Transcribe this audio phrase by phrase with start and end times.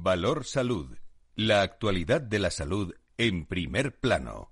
[0.00, 0.96] Valor Salud.
[1.34, 4.50] La actualidad de la salud en primer plano.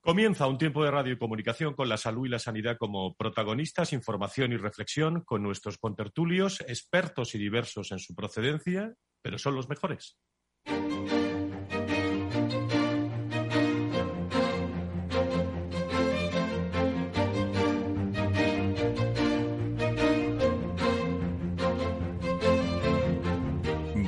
[0.00, 3.92] Comienza un tiempo de radio y comunicación con la salud y la sanidad como protagonistas,
[3.92, 9.68] información y reflexión con nuestros contertulios, expertos y diversos en su procedencia, pero son los
[9.68, 10.18] mejores.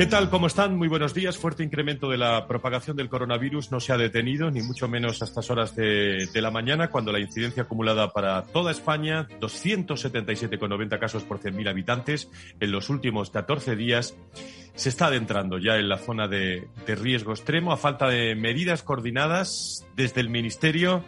[0.00, 0.30] ¿Qué tal?
[0.30, 0.78] ¿Cómo están?
[0.78, 1.36] Muy buenos días.
[1.36, 5.26] Fuerte incremento de la propagación del coronavirus no se ha detenido, ni mucho menos a
[5.26, 11.38] estas horas de, la mañana, cuando la incidencia acumulada para toda España, 277,90 casos por
[11.38, 14.16] 100.000 habitantes en los últimos 14 días,
[14.74, 19.86] se está adentrando ya en la zona de, riesgo extremo a falta de medidas coordinadas
[19.96, 21.04] desde el Ministerio.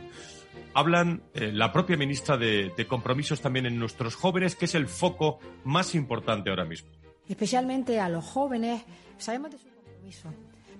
[0.74, 4.86] Hablan eh, la propia ministra de, de compromisos también en nuestros jóvenes, que es el
[4.86, 7.01] foco más importante ahora mismo.
[7.32, 8.82] Especialmente a los jóvenes,
[9.16, 10.28] sabemos de su compromiso,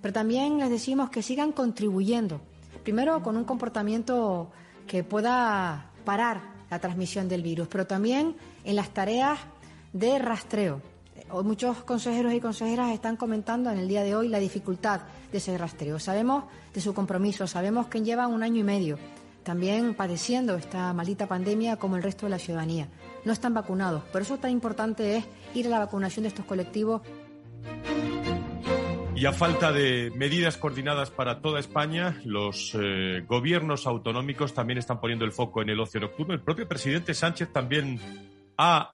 [0.03, 2.43] pero también les decimos que sigan contribuyendo.
[2.83, 4.51] Primero con un comportamiento
[4.87, 9.39] que pueda parar la transmisión del virus, pero también en las tareas
[9.95, 10.83] de rastreo
[11.43, 15.01] muchos consejeros y consejeras están comentando en el día de hoy la dificultad
[15.33, 15.99] de ese rastreo.
[15.99, 16.45] Sabemos
[16.75, 18.99] de su compromiso, sabemos que llevan un año y medio
[19.43, 22.89] también padeciendo esta maldita pandemia como el resto de la ciudadanía.
[23.25, 24.03] No están vacunados.
[24.05, 27.03] Por eso tan importante es ir a la vacunación de estos colectivos.
[29.15, 35.01] Y a falta de medidas coordinadas para toda España, los eh, gobiernos autonómicos también están
[35.01, 36.35] poniendo el foco en el ocio nocturno.
[36.35, 38.01] El propio presidente Sánchez también
[38.57, 38.93] ha,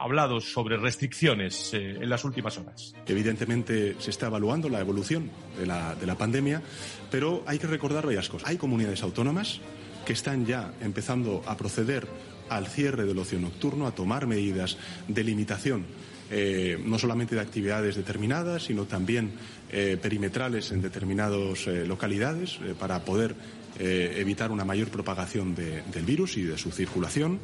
[0.00, 2.94] hablado sobre restricciones eh, en las últimas horas.
[3.06, 6.62] Evidentemente se está evaluando la evolución de la, de la pandemia,
[7.10, 8.48] pero hay que recordar varias cosas.
[8.48, 9.60] Hay comunidades autónomas
[10.06, 12.06] que están ya empezando a proceder
[12.48, 14.76] al cierre del ocio nocturno, a tomar medidas
[15.08, 15.84] de limitación
[16.28, 19.32] eh, no solamente de actividades determinadas, sino también
[19.70, 23.34] eh, perimetrales en determinadas localidades para poder
[23.78, 27.40] evitar una mayor propagación del virus y de su circulación.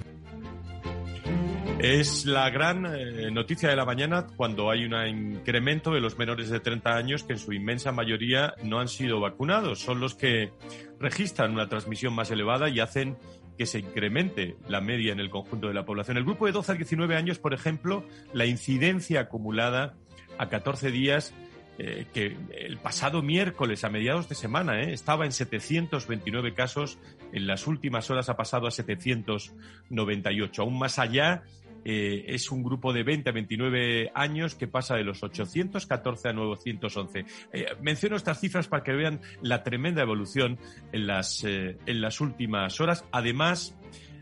[1.83, 6.49] Es la gran eh, noticia de la mañana cuando hay un incremento de los menores
[6.49, 9.81] de 30 años que en su inmensa mayoría no han sido vacunados.
[9.81, 10.53] Son los que
[11.01, 13.17] registran una transmisión más elevada y hacen
[13.57, 16.17] que se incremente la media en el conjunto de la población.
[16.17, 19.95] El grupo de 12 a 19 años, por ejemplo, la incidencia acumulada
[20.39, 21.35] a 14 días
[21.79, 26.99] eh, que el pasado miércoles, a mediados de semana, eh, estaba en 729 casos,
[27.33, 30.63] en las últimas horas ha pasado a 798.
[30.63, 31.43] Aún más allá
[31.85, 36.33] eh, es un grupo de 20 a 29 años que pasa de los 814 a
[36.33, 37.25] 911.
[37.53, 40.59] Eh, menciono estas cifras para que vean la tremenda evolución
[40.93, 43.05] en las, eh, en las últimas horas.
[43.13, 43.77] Además,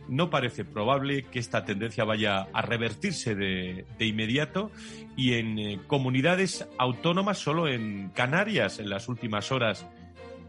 [0.09, 4.71] no parece probable que esta tendencia vaya a revertirse de, de inmediato
[5.17, 9.87] y en comunidades autónomas, solo en Canarias, en las últimas horas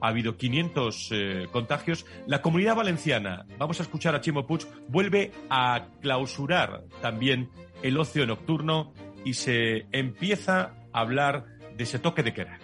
[0.02, 2.06] ha habido 500 eh, contagios.
[2.28, 7.50] La comunidad valenciana, vamos a escuchar a Chimo Puig, vuelve a clausurar también
[7.84, 11.46] el ocio nocturno y se empieza a hablar
[11.78, 12.60] de ese toque de queda.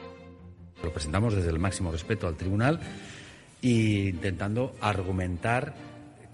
[0.84, 2.80] Lo presentamos desde el máximo respeto al tribunal
[3.62, 5.74] e intentando argumentar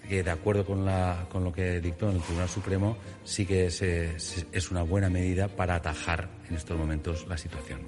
[0.07, 3.67] que de acuerdo con, la, con lo que dictó en el Tribunal Supremo sí que
[3.67, 7.79] es, es una buena medida para atajar en estos momentos la situación.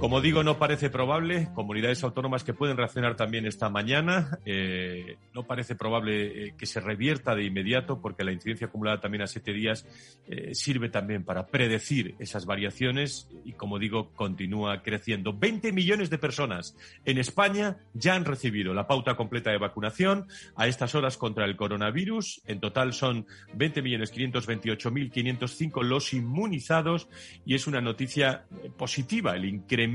[0.00, 1.48] Como digo, no parece probable.
[1.56, 4.38] Comunidades autónomas que pueden reaccionar también esta mañana.
[4.46, 9.22] Eh, no parece probable eh, que se revierta de inmediato porque la incidencia acumulada también
[9.22, 9.84] a siete días
[10.28, 15.32] eh, sirve también para predecir esas variaciones y, como digo, continúa creciendo.
[15.32, 20.68] 20 millones de personas en España ya han recibido la pauta completa de vacunación a
[20.68, 22.40] estas horas contra el coronavirus.
[22.46, 23.26] En total son
[23.56, 27.08] 20.528.505 los inmunizados
[27.44, 28.44] y es una noticia
[28.76, 29.87] positiva el incremento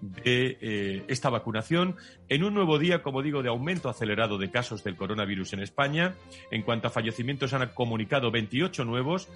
[0.00, 1.96] de eh, esta vacunación
[2.28, 6.14] en un nuevo día, como digo, de aumento acelerado de casos del coronavirus en España.
[6.50, 9.28] En cuanto a fallecimientos, han comunicado 28 nuevos,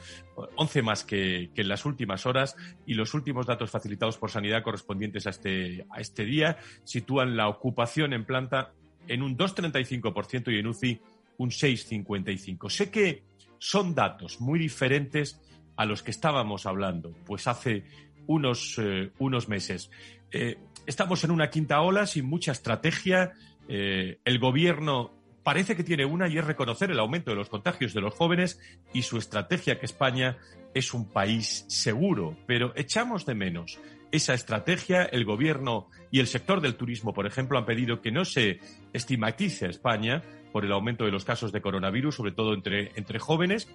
[0.56, 2.56] 11 más que, en las últimas horas,
[2.87, 7.49] y los últimos datos facilitados por Sanidad correspondientes a este, a este día sitúan la
[7.49, 8.73] ocupación en planta
[9.08, 11.00] en un 2,35% y en UCI
[11.38, 12.69] un 6,55%.
[12.69, 13.25] Sé que
[13.58, 15.40] son datos muy diferentes
[15.76, 17.84] a los que estábamos hablando, pues hace
[18.26, 19.90] unos, eh, unos meses.
[20.32, 23.32] Eh, estamos en una quinta ola sin mucha estrategia.
[23.69, 25.12] Eh, el gobierno
[25.43, 28.61] parece que tiene una y es reconocer el aumento de los contagios de los jóvenes
[28.93, 30.38] y su estrategia que España
[30.75, 33.78] es un país seguro, pero echamos de menos
[34.12, 35.05] esa estrategia.
[35.05, 38.61] El gobierno y el sector del turismo, por ejemplo, han pedido que no se
[38.93, 43.19] estigmatice a España por el aumento de los casos de coronavirus, sobre todo entre, entre
[43.19, 43.69] jóvenes,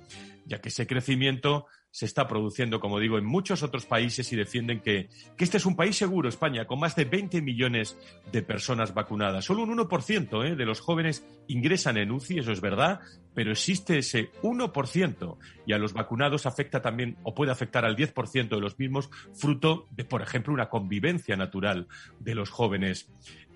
[0.45, 4.81] ya que ese crecimiento se está produciendo, como digo, en muchos otros países y defienden
[4.81, 5.07] que,
[5.37, 7.97] que este es un país seguro, España, con más de 20 millones
[8.33, 9.45] de personas vacunadas.
[9.45, 10.55] Solo un 1% ¿eh?
[10.57, 12.99] de los jóvenes ingresan en UCI, eso es verdad,
[13.33, 18.49] pero existe ese 1% y a los vacunados afecta también o puede afectar al 10%
[18.49, 21.87] de los mismos, fruto de, por ejemplo, una convivencia natural
[22.19, 23.09] de los jóvenes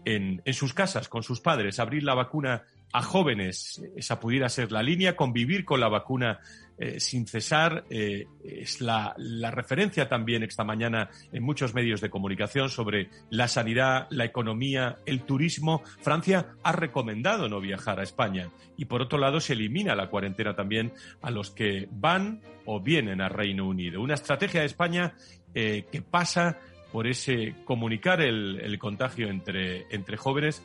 [0.05, 1.77] en, en sus casas con sus padres.
[1.77, 6.39] Abrir la vacuna a jóvenes, esa pudiera ser la línea, convivir con la vacuna
[6.81, 12.09] eh, sin cesar, eh, es la, la, referencia también esta mañana en muchos medios de
[12.09, 15.83] comunicación sobre la sanidad, la economía, el turismo.
[15.99, 20.55] Francia ha recomendado no viajar a España y por otro lado se elimina la cuarentena
[20.55, 24.01] también a los que van o vienen a Reino Unido.
[24.01, 25.15] Una estrategia de España
[25.53, 26.59] eh, que pasa
[26.93, 30.63] por ese comunicar el, el contagio entre, entre jóvenes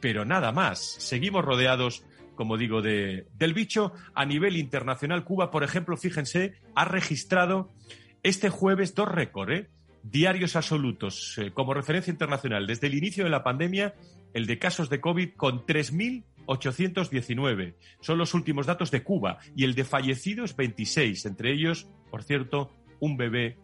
[0.00, 0.78] pero nada más.
[0.80, 2.04] Seguimos rodeados,
[2.34, 3.92] como digo, de, del bicho.
[4.14, 7.72] A nivel internacional, Cuba, por ejemplo, fíjense, ha registrado
[8.22, 9.68] este jueves dos récords, ¿eh?
[10.02, 12.66] diarios absolutos, eh, como referencia internacional.
[12.66, 13.94] Desde el inicio de la pandemia,
[14.32, 17.74] el de casos de COVID con 3.819.
[18.00, 19.38] Son los últimos datos de Cuba.
[19.54, 21.26] Y el de fallecidos, 26.
[21.26, 22.70] Entre ellos, por cierto,
[23.00, 23.58] un bebé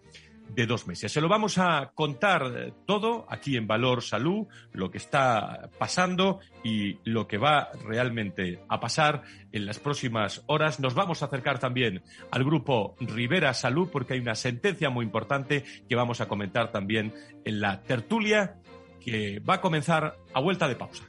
[0.48, 1.12] de dos meses.
[1.12, 6.98] Se lo vamos a contar todo aquí en Valor Salud, lo que está pasando y
[7.04, 9.22] lo que va realmente a pasar
[9.52, 10.80] en las próximas horas.
[10.80, 15.64] Nos vamos a acercar también al grupo Rivera Salud porque hay una sentencia muy importante
[15.88, 17.12] que vamos a comentar también
[17.44, 18.56] en la tertulia
[19.00, 21.04] que va a comenzar a vuelta de pausa.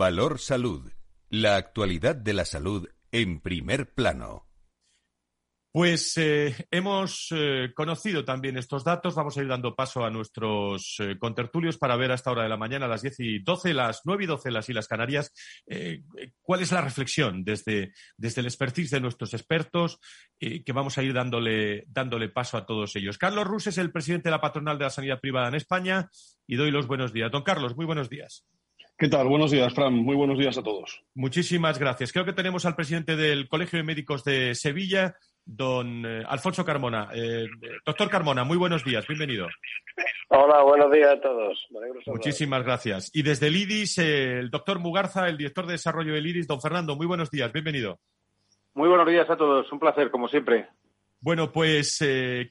[0.00, 0.90] Valor Salud.
[1.28, 4.46] La actualidad de la salud en primer plano.
[5.70, 9.14] Pues eh, hemos eh, conocido también estos datos.
[9.14, 12.48] Vamos a ir dando paso a nuestros eh, contertulios para ver a esta hora de
[12.48, 15.34] la mañana, a las 10 y 12, las 9 y 12 las Islas Canarias,
[16.40, 20.00] cuál es la reflexión desde, desde el expertise de nuestros expertos,
[20.38, 23.18] que vamos a ir dándole, dándole paso a todos ellos.
[23.18, 26.08] Carlos Rus es el presidente de la patronal de la sanidad privada en España
[26.46, 27.30] y doy los buenos días.
[27.30, 28.46] Don Carlos, muy buenos días.
[29.00, 29.28] ¿Qué tal?
[29.28, 29.94] Buenos días, Fran.
[29.94, 31.02] Muy buenos días a todos.
[31.14, 32.12] Muchísimas gracias.
[32.12, 35.16] Creo que tenemos al presidente del Colegio de Médicos de Sevilla,
[35.46, 37.08] don eh, Alfonso Carmona.
[37.14, 37.46] Eh,
[37.86, 39.06] doctor Carmona, muy buenos días.
[39.06, 39.48] Bienvenido.
[40.28, 41.66] Hola, buenos días a todos.
[42.08, 43.10] Muchísimas gracias.
[43.14, 46.60] Y desde el IDIS, eh, el doctor Mugarza, el director de desarrollo del IDIS, don
[46.60, 47.50] Fernando, muy buenos días.
[47.54, 48.00] Bienvenido.
[48.74, 49.72] Muy buenos días a todos.
[49.72, 50.68] Un placer, como siempre.
[51.20, 51.96] Bueno, pues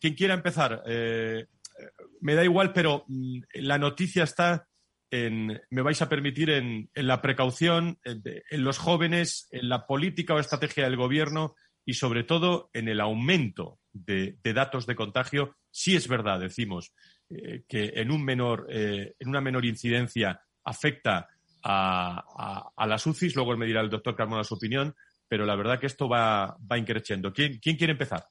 [0.02, 4.69] quien quiera empezar, me da igual, pero mm, la noticia está
[5.12, 10.84] me vais a permitir, en, la precaución, en, los jóvenes, en la política o estrategia
[10.84, 15.56] del gobierno y sobre todo en el aumento de, datos de contagio.
[15.72, 16.94] Sí es verdad, decimos,
[17.30, 21.28] eh, que en, un menor, eh, en una menor incidencia afecta
[21.64, 24.96] a, las UCIs, luego me dirá el doctor Carmona su opinión,
[25.28, 27.34] pero la verdad que esto va, va increciendo.
[27.34, 28.24] ¿Quién, ¿Quién quiere empezar?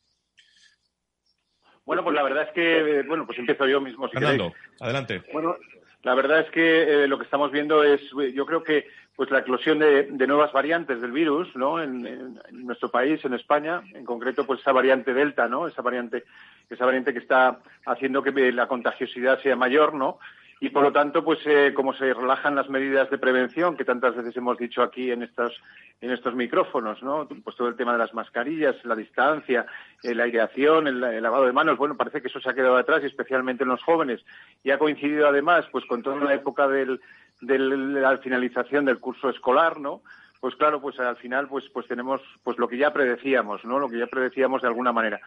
[1.88, 4.08] Bueno, pues la verdad es que, bueno, pues empiezo yo mismo.
[4.08, 5.22] Si Fernando, adelante.
[5.32, 5.56] Bueno,
[6.02, 8.00] la verdad es que eh, lo que estamos viendo es,
[8.34, 8.86] yo creo que
[9.16, 11.82] pues la eclosión de, nuevas variantes del virus, ¿no?
[11.82, 15.66] En, nuestro país, en España, en concreto, pues esa variante delta, ¿no?
[15.66, 16.22] Esa variante,
[16.70, 20.20] esa variante que está haciendo que la contagiosidad sea mayor, ¿no?
[20.60, 24.16] Y por lo tanto, pues eh, como se relajan las medidas de prevención que tantas
[24.16, 25.52] veces hemos dicho aquí en estos
[26.00, 27.26] en estos micrófonos, ¿no?
[27.42, 29.66] Pues todo el tema de las mascarillas, la distancia,
[30.02, 33.02] eh, la aireación, el, lavado de manos, bueno, parece que eso se ha quedado atrás
[33.02, 34.24] y especialmente en los jóvenes
[34.62, 37.00] y ha coincidido además, pues con toda la época del,
[37.40, 40.02] del, de la finalización del curso escolar, ¿no?
[40.40, 43.78] Pues claro, pues al final, pues pues tenemos pues lo que ya predecíamos, ¿no?
[43.78, 45.20] Lo que ya predecíamos de alguna manera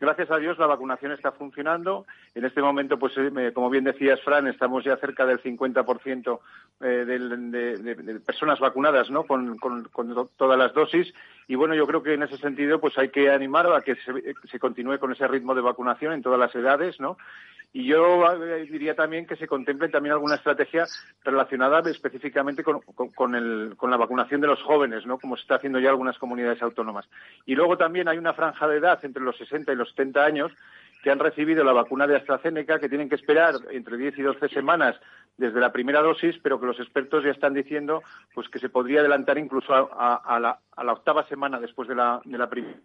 [0.00, 2.06] gracias a Dios la vacunación está funcionando.
[2.34, 6.40] En este momento, pues eh, como bien decías, Fran, estamos ya cerca del 50%
[6.80, 9.24] eh, de, de, personas vacunadas, ¿no?
[9.24, 9.58] Con,
[10.36, 11.12] todas las dosis.
[11.48, 14.12] Y bueno, yo creo que en ese sentido, pues hay que animar a que se,
[14.48, 17.16] se continúe con ese ritmo de vacunación en todas las edades, ¿no?
[17.72, 20.86] Y yo eh, diría también que se contemple también alguna estrategia
[21.22, 25.18] relacionada específicamente con, con, la vacunación de los jóvenes, ¿no?
[25.18, 27.06] Como se está haciendo ya algunas comunidades autónomas.
[27.44, 30.52] Y luego también hay una franja de edad entre los 60 y los 70 años
[31.02, 34.48] que han recibido la vacuna de AstraZeneca, que tienen que esperar entre 10 y 12
[34.48, 34.96] semanas
[35.36, 38.02] desde la primera dosis, pero que los expertos ya están diciendo
[38.34, 42.50] pues que se podría adelantar incluso a, la, octava semana después de la, de la
[42.50, 42.78] primera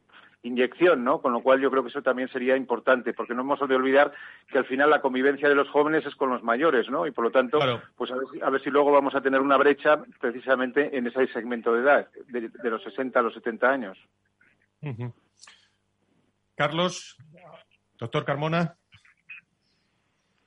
[0.43, 1.22] inyección, ¿no?
[1.22, 4.12] Con lo cual yo creo que eso también sería importante, porque no hemos de olvidar
[4.51, 7.08] que al final la convivencia de los jóvenes es con los mayores, ¿no?
[7.08, 7.60] Y por lo tanto,
[7.96, 11.08] pues a ver, si, a ver, si, luego vamos a tener una brecha precisamente en
[11.08, 13.98] ese segmento de edad, de, los 60 a los 70 años.
[16.55, 17.17] Carlos,
[18.03, 18.77] doctor Carmona.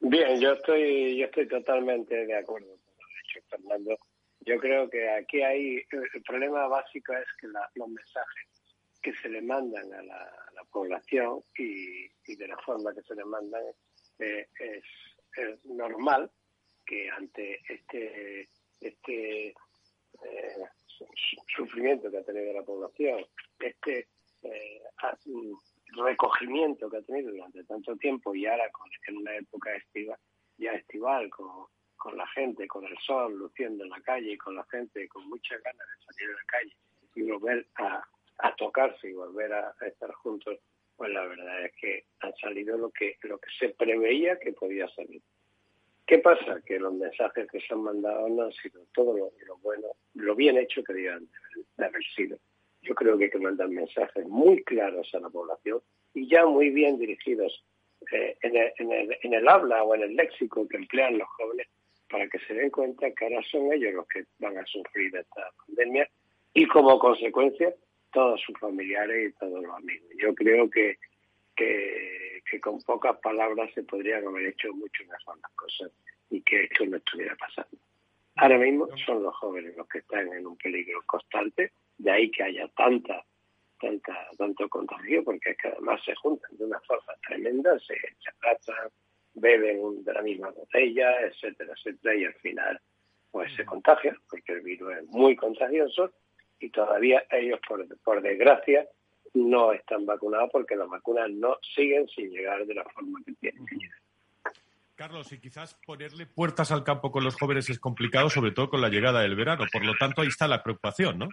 [0.01, 3.99] Bien, yo estoy, yo estoy totalmente de acuerdo con lo dicho Fernando.
[4.41, 8.47] Yo creo que aquí hay el problema básico es que los mensajes
[9.01, 13.63] que se le mandan a la, población y, de la forma que se le mandan
[14.19, 16.31] eh, es, normal
[16.85, 20.65] que ante este este eh,
[21.57, 23.25] sufrimiento que ha tenido la población,
[23.59, 24.09] este
[24.43, 24.83] eh,
[25.97, 30.19] recogimiento que ha tenido durante tanto tiempo y ahora con, en una época estiva,
[30.59, 34.55] ya estival, con, con la gente, con el sol luciendo en la calle y con
[34.55, 36.77] la gente con muchas ganas de salir a la calle
[37.15, 38.05] y volver a,
[38.39, 40.59] a tocarse y volver a, estar juntos,
[40.97, 44.89] pues la verdad es que han salido lo que, lo que se preveía que podía
[44.89, 45.23] salir.
[46.07, 46.61] ¿Qué pasa?
[46.65, 50.35] Que los mensajes que se han mandado no han sido todo lo, lo bueno, lo
[50.37, 51.29] bien hecho que debían
[51.77, 52.39] de haber sido.
[52.87, 55.81] Yo creo que hay que mandar mensajes muy claros a la población
[56.15, 57.65] y ya muy bien dirigidos
[58.13, 61.29] eh, en, el, en, el, en, el, habla o en el léxico que emplean los
[61.31, 61.67] jóvenes
[62.09, 65.51] para que se den cuenta que ahora son ellos los que van a sufrir esta
[65.67, 66.09] pandemia
[66.55, 67.75] y como consecuencia
[68.13, 70.09] todos sus familiares y todos los amigos.
[70.17, 70.99] Yo creo que,
[71.57, 75.91] que, que con pocas palabras se podrían haber hecho mucho mejor las cosas
[76.31, 77.77] y que esto no estuviera pasando.
[78.37, 82.43] Ahora mismo son los jóvenes los que están en un peligro constante de ahí que
[82.43, 83.25] haya tanta,
[83.81, 87.97] tanta, tanto contagio, porque es que además se juntan de una forma tremenda, se,
[88.43, 88.91] abrazan,
[89.35, 92.81] beben de la misma botella, etcétera, etcétera, y al final
[93.31, 96.11] pues se contagian, porque el virus es muy contagioso
[96.59, 98.89] y todavía ellos, por, por desgracia,
[99.35, 103.67] no están vacunados porque las vacunas no siguen sin llegar de la forma que tienen
[103.67, 103.99] que llegar.
[104.95, 108.81] Carlos, y quizás ponerle puertas al campo con los jóvenes es complicado, sobre todo con
[108.81, 109.67] la llegada del verano.
[109.71, 111.29] Por lo tanto, ahí está la preocupación, ¿no?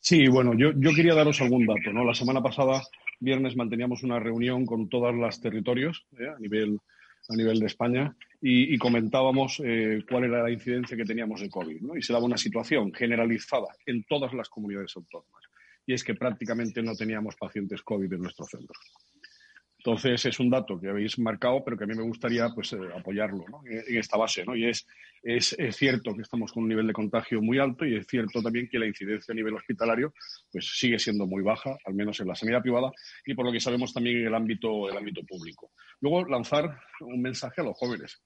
[0.00, 1.92] Sí, bueno, yo, yo quería daros algún dato.
[1.92, 2.04] ¿no?
[2.04, 2.82] La semana pasada,
[3.20, 6.28] viernes, manteníamos una reunión con todos los territorios ¿eh?
[6.28, 6.78] a, nivel,
[7.28, 11.80] a nivel de España y, comentábamos eh, cuál era la incidencia que teníamos de COVID.
[11.80, 11.96] ¿no?
[11.96, 15.44] Y se daba una situación generalizada en todas las comunidades autónomas.
[15.84, 18.78] Y es que prácticamente no teníamos pacientes COVID en nuestro centro.
[19.78, 22.78] Entonces, es un dato que habéis marcado, pero que a mí me gustaría pues, eh,
[22.96, 24.44] apoyarlo en, esta base.
[24.44, 24.56] ¿no?
[24.56, 24.86] Y es,
[25.22, 28.68] es, cierto que estamos con un nivel de contagio muy alto y es cierto también
[28.68, 30.12] que la incidencia a nivel hospitalario
[30.50, 32.90] pues, sigue siendo muy baja, al menos en la sanidad privada
[33.24, 35.70] y por lo que sabemos también en el ámbito, el ámbito público.
[36.00, 38.20] Luego, lanzar un mensaje a los jóvenes.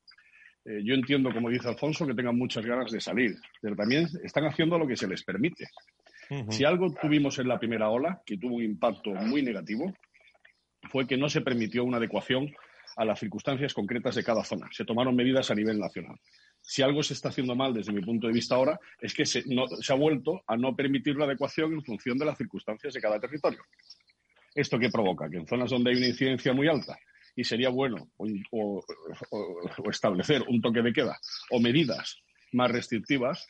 [0.65, 4.45] Eh, yo entiendo, como dice Alfonso, que tengan muchas ganas de salir, pero también están
[4.45, 5.69] haciendo lo que se les permite.
[6.49, 9.93] Si algo tuvimos en la primera ola, que tuvo un impacto muy negativo,
[10.91, 12.53] fue que no se permitió una adecuación
[12.97, 14.69] a las circunstancias concretas de cada zona.
[14.73, 16.17] Se tomaron medidas a nivel nacional.
[16.61, 19.43] Si algo se está haciendo mal desde mi punto de vista ahora es que se,
[19.89, 23.63] ha vuelto a no permitir la adecuación en función de las circunstancias de cada territorio.
[24.55, 25.29] ¿Esto qué provoca?
[25.31, 26.99] Que en zonas donde hay una incidencia muy alta
[27.35, 28.11] y sería bueno
[28.51, 28.85] o,
[29.91, 31.19] establecer un toque de queda
[31.51, 32.19] o medidas
[32.53, 33.47] más restrictivas,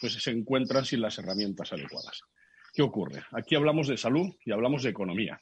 [0.00, 2.20] pues se encuentran sin las herramientas adecuadas.
[2.74, 3.22] ¿Qué ocurre?
[3.30, 5.40] Aquí hablamos de salud y hablamos de economía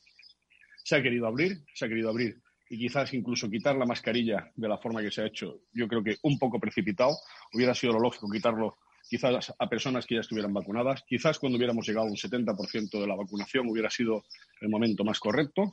[0.84, 4.68] se ha querido abrir, se ha querido abrir y quizás incluso quitar la mascarilla de
[4.68, 7.16] la forma que se ha hecho, yo creo que un poco precipitado.
[7.52, 11.02] Hubiera sido lo lógico quitarlo quizás a personas que ya estuvieran vacunadas.
[11.06, 14.24] Quizás cuando hubiéramos llegado a un 70% de la vacunación hubiera sido
[14.60, 15.72] el momento más correcto.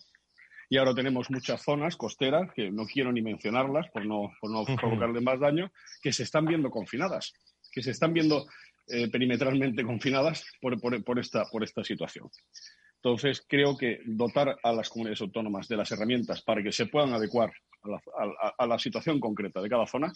[0.69, 4.63] Y ahora tenemos muchas zonas costeras, que no quiero ni mencionarlas por no, por no
[4.63, 7.33] provocarle más daño, que se están viendo confinadas,
[7.73, 8.45] que se están viendo
[8.87, 12.29] eh, perimetralmente confinadas por, por, esta, por esta situación.
[13.03, 17.13] Entonces, creo que dotar a las comunidades autónomas de las herramientas para que se puedan
[17.13, 17.51] adecuar
[18.58, 20.13] a la, situación concreta de cada zona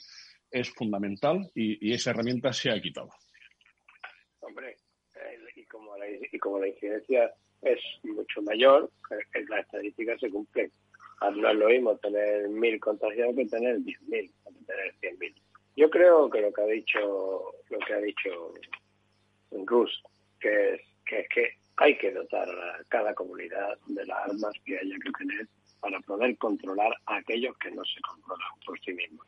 [0.52, 3.10] es fundamental y, esa herramienta se ha quitado.
[4.40, 4.78] Hombre,
[5.56, 10.72] y, como la, y como la incidencia es mucho mayor, eh, las estadísticas se cumplen.
[11.22, 15.34] No es lo mismo tener mil contagiados que tener diez mil, que tener cien mil.
[15.76, 17.00] Yo creo que lo que ha dicho,
[17.68, 18.54] lo que ha dicho
[19.50, 20.04] Gus,
[20.40, 24.78] que es que, es que hay que dotar a cada comunidad de las armas que
[24.78, 25.48] haya que tener
[25.80, 29.26] para poder controlar a aquellos que no se controlan por sí mismos.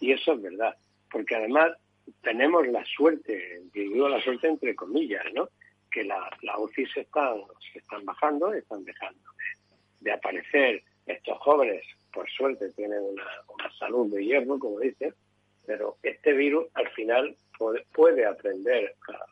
[0.00, 0.74] Y eso es verdad,
[1.10, 1.72] porque además
[2.22, 5.48] tenemos la suerte, digo la suerte entre comillas, ¿no?
[5.90, 7.42] que la, la UCI se están,
[7.72, 9.20] se están bajando, están dejando
[10.00, 15.14] de, aparecer estos jóvenes, por suerte tienen una, salud de hierro, como dicen,
[15.66, 17.36] pero este virus al final
[17.92, 19.29] puede aprender a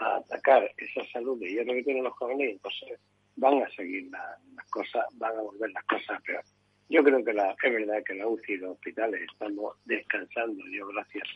[0.00, 2.98] a atacar esa salud de hierro que tienen los jóvenes entonces
[3.36, 6.44] van a seguir las cosas, van a volver las cosas peor.
[6.88, 10.88] Yo creo que la, es verdad que la UCI y los hospitales estamos descansando, yo
[10.88, 11.26] gracias,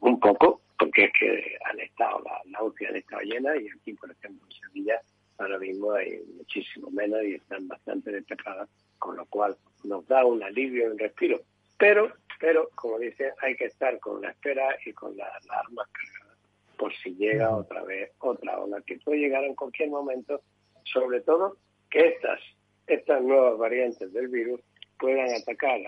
[0.00, 3.94] un poco, porque es que han estado, la, la UCI han estado llenas y aquí,
[3.94, 5.00] por ejemplo, en Sevilla
[5.38, 10.42] ahora mismo hay muchísimo menos y están bastante despejadas, con lo cual nos da un
[10.42, 11.40] alivio en respiro.
[11.78, 16.25] Pero, pero, como dice, hay que estar con la espera y con las armas cargadas
[16.76, 20.40] por si llega otra vez otra ola que puede llegar en cualquier momento,
[20.84, 21.56] sobre todo
[21.90, 22.40] que estas,
[22.86, 24.60] estas nuevas variantes del virus
[24.98, 25.80] puedan atacar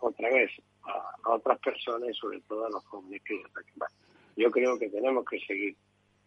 [0.00, 0.50] otra vez
[0.84, 3.92] a, otras personas y sobre todo a los jóvenes que ataquen más.
[4.36, 5.76] Yo creo que tenemos que seguir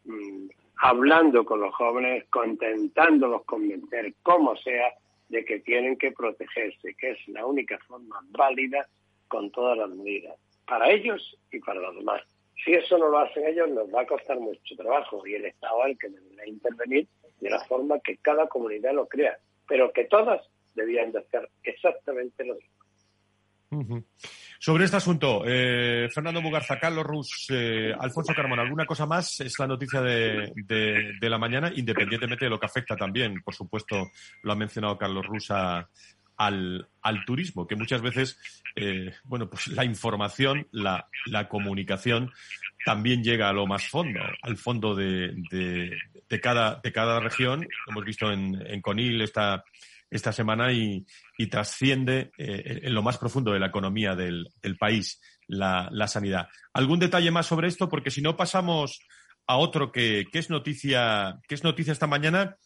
[0.05, 0.47] mm,
[0.77, 4.93] hablando con los jóvenes, contentándolos convencer, como sea,
[5.29, 8.87] de que tienen que protegerse, que es la única forma válida
[9.27, 12.21] con todas las medidas, para ellos y para los demás.
[12.63, 15.85] Si eso no lo hacen ellos, nos va a costar mucho trabajo y el Estado
[15.85, 17.07] es el que debería intervenir
[17.39, 20.41] de la forma que cada comunidad lo crea, pero que todas
[20.73, 24.03] debían de hacer exactamente lo mismo.
[24.59, 29.41] Sobre este asunto, eh, Fernando Mugarza, Carlos Rus, eh, Alfonso Carmona, ¿alguna cosa más?
[29.41, 34.11] Es la noticia de, de, la mañana, independientemente de lo que afecta también, por supuesto,
[34.43, 35.51] lo ha mencionado Carlos Rus
[36.37, 38.39] al, al, turismo, que muchas veces,
[38.75, 42.31] eh, bueno, pues la información, la, la, comunicación
[42.85, 47.67] también llega a lo más fondo, al fondo de, de, cada, de cada región.
[47.87, 49.63] Hemos visto en, en Conil esta,
[50.09, 51.05] esta semana y,
[51.49, 54.49] trasciende eh, en lo más profundo de la economía del,
[54.79, 56.47] país la, sanidad.
[56.73, 57.89] ¿Algún detalle más sobre esto?
[57.89, 58.99] Porque si no pasamos
[59.47, 62.57] a otro que, es noticia, que es noticia esta mañana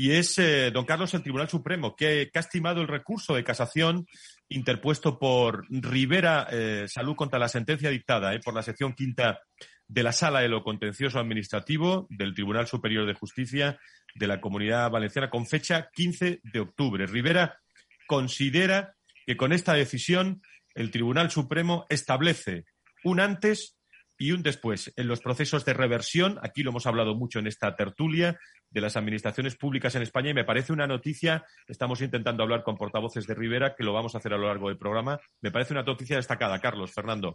[0.00, 4.06] y es eh, don Carlos el Tribunal Supremo que, ha estimado el recurso de casación
[4.48, 9.40] interpuesto por Rivera eh, Salud contra la sentencia dictada por la sección quinta
[9.86, 13.78] de la Sala de lo Contencioso Administrativo del Tribunal Superior de Justicia
[14.14, 17.04] de la Comunidad Valenciana con fecha 15 de octubre.
[17.04, 17.58] Rivera
[18.06, 18.94] considera
[19.26, 20.40] que con esta decisión
[20.74, 22.64] el Tribunal Supremo establece
[23.04, 23.76] un antes
[24.20, 26.38] y un después en los procesos de reversión.
[26.42, 30.34] Aquí lo hemos hablado mucho en esta tertulia de las administraciones públicas en España y
[30.34, 34.18] me parece una noticia, estamos intentando hablar con portavoces de Rivera, que lo vamos a
[34.18, 35.18] hacer a lo largo del programa.
[35.40, 36.60] Me parece una noticia destacada.
[36.60, 37.34] Carlos, Fernando.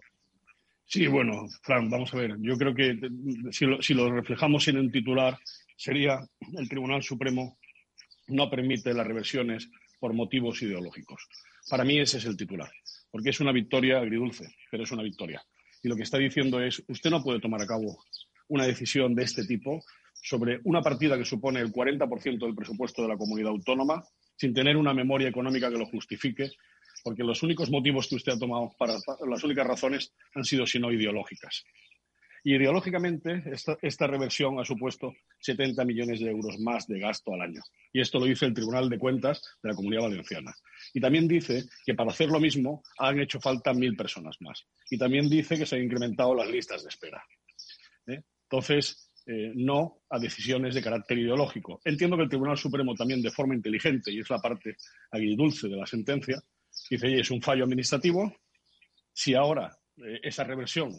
[0.85, 2.35] Sí, bueno, Fran, vamos a ver.
[2.39, 2.95] Yo creo que
[3.49, 5.39] si lo, si lo reflejamos en el titular,
[5.75, 6.19] sería
[6.55, 7.57] el Tribunal Supremo
[8.27, 11.27] no permite las reversiones por motivos ideológicos.
[11.67, 12.69] Para mí ese es el titular,
[13.09, 15.41] porque es una victoria agridulce, pero es una victoria.
[15.85, 17.99] Y lo que está diciendo es, usted no puede tomar a cabo
[18.47, 19.83] una decisión de este tipo
[20.19, 24.03] sobre una partida que supone el 40% del presupuesto de la comunidad autónoma,
[24.35, 26.49] sin tener una memoria económica que lo justifique,
[27.03, 28.95] porque los únicos motivos que usted ha tomado para,
[29.29, 31.63] las únicas razones han sido sino ideológicas.
[32.47, 33.41] Ideológicamente,
[33.81, 37.61] esta, reversión ha supuesto 70 millones de euros más de gasto al año.
[37.91, 40.53] Y esto lo dice el Tribunal de Cuentas de la Comunidad Valenciana.
[40.93, 44.63] Y también dice que para hacer lo mismo han hecho falta mil personas más.
[44.91, 47.23] Y también dice que se han incrementado las listas de espera.
[48.05, 48.21] ¿Eh?
[48.43, 51.81] Entonces, eh, no a decisiones de carácter ideológico.
[51.83, 54.77] Entiendo que el Tribunal Supremo también, de forma inteligente, y es la parte
[55.09, 56.39] agridulce de la sentencia,
[56.91, 58.35] dice, es un fallo administrativo.
[59.11, 60.91] Si ahora eh, esa reversión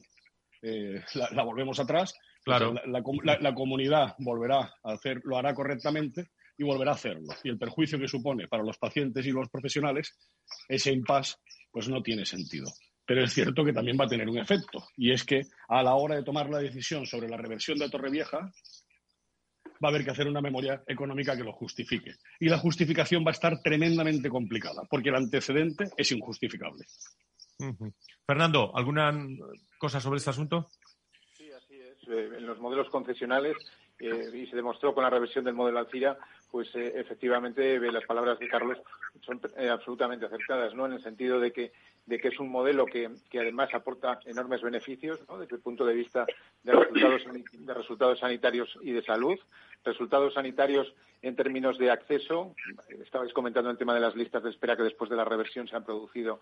[0.63, 2.15] eh, la, volvemos atrás,
[2.45, 2.75] claro.
[2.87, 7.35] la, comunidad volverá a hacer, lo hará correctamente y volverá a hacerlo.
[7.45, 10.17] Y el perjuicio que supone para los pacientes y los profesionales,
[10.69, 11.37] ese impasse,
[11.71, 12.71] pues no tiene sentido.
[13.05, 15.95] Pero es cierto que también va a tener un efecto, y es que a la
[15.95, 18.53] hora de tomar la decisión sobre la reversión de Torrevieja,
[19.83, 22.15] va a haber que hacer una memoria económica que lo justifique.
[22.41, 26.85] Y la justificación va a estar tremendamente complicada, porque el antecedente es injustificable.
[28.27, 29.13] Fernando, ¿alguna
[29.79, 30.69] cosa sobre este asunto?
[31.37, 32.09] Sí, así es.
[32.09, 33.57] Eh, en los modelos concesionales,
[33.99, 36.19] eh, y se demostró con la revisión del modelo Alcira,
[36.51, 38.79] pues eh, efectivamente las palabras de Carlos
[39.25, 39.41] son
[39.71, 40.87] absolutamente acertadas, ¿no?
[40.87, 41.73] En el sentido de que
[42.07, 45.39] de que es un modelo que, que además aporta enormes beneficios ¿no?
[45.39, 46.25] desde el punto de vista
[46.63, 49.39] de resultados, de resultados sanitarios y de salud,
[49.85, 52.55] resultados sanitarios en términos de acceso.
[53.03, 55.77] Estabais comentando el tema de las listas de espera que después de la reversión se
[55.77, 56.41] han producido,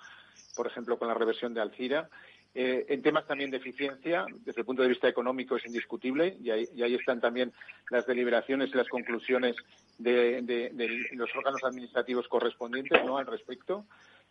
[0.56, 2.08] por ejemplo, con la reversión de Alcira.
[2.56, 6.50] Eh, en temas también de eficiencia, desde el punto de vista económico es indiscutible y
[6.50, 7.52] ahí, están también
[7.90, 9.56] las deliberaciones y las conclusiones
[9.98, 13.18] de, de, de los órganos administrativos correspondientes ¿no?
[13.18, 13.84] al respecto.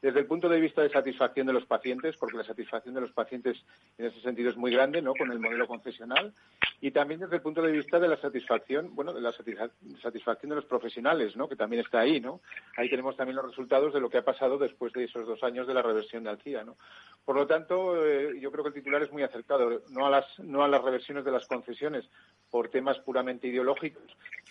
[0.03, 3.13] Desde el punto de vista de satisfacción de los pacientes, porque la satisfacción de los
[3.13, 3.63] pacientes
[3.97, 5.13] en ese sentido es muy grande, ¿no?
[5.13, 6.33] Con el modelo concesional.
[6.81, 10.57] Y también desde el punto de vista de la satisfacción, bueno, de la satisfacción de
[10.57, 11.47] los profesionales, ¿no?
[11.47, 12.41] Que también está ahí, ¿no?
[12.75, 15.67] Ahí tenemos también los resultados de lo que ha pasado después de esos dos años
[15.67, 16.75] de la reversión de Alcía, ¿no?
[17.23, 20.37] Por lo tanto, eh, yo creo que el titular es muy acertado, no a las,
[20.39, 22.09] no a las reversiones de las concesiones
[22.51, 24.03] por temas puramente ideológicos,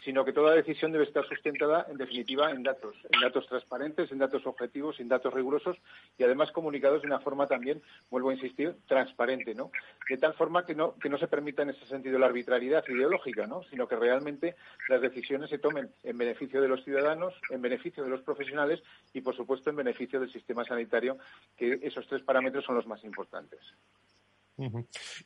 [0.05, 4.19] sino que toda decisión debe estar sustentada, en definitiva, en datos, en datos transparentes, en
[4.19, 5.77] datos objetivos, en datos rigurosos
[6.19, 9.71] y además comunicados de una forma también, vuelvo a insistir, transparente, ¿no?
[10.09, 13.47] De tal forma que no, que no se permita en ese sentido la arbitrariedad ideológica,
[13.47, 13.63] ¿no?
[13.65, 14.57] Sino que realmente
[14.89, 19.21] las decisiones se tomen en beneficio de los ciudadanos, en beneficio de los profesionales y,
[19.21, 21.19] por supuesto, en beneficio del sistema sanitario,
[21.57, 23.61] que esos tres parámetros son los más importantes.
[24.59, 24.71] Eh,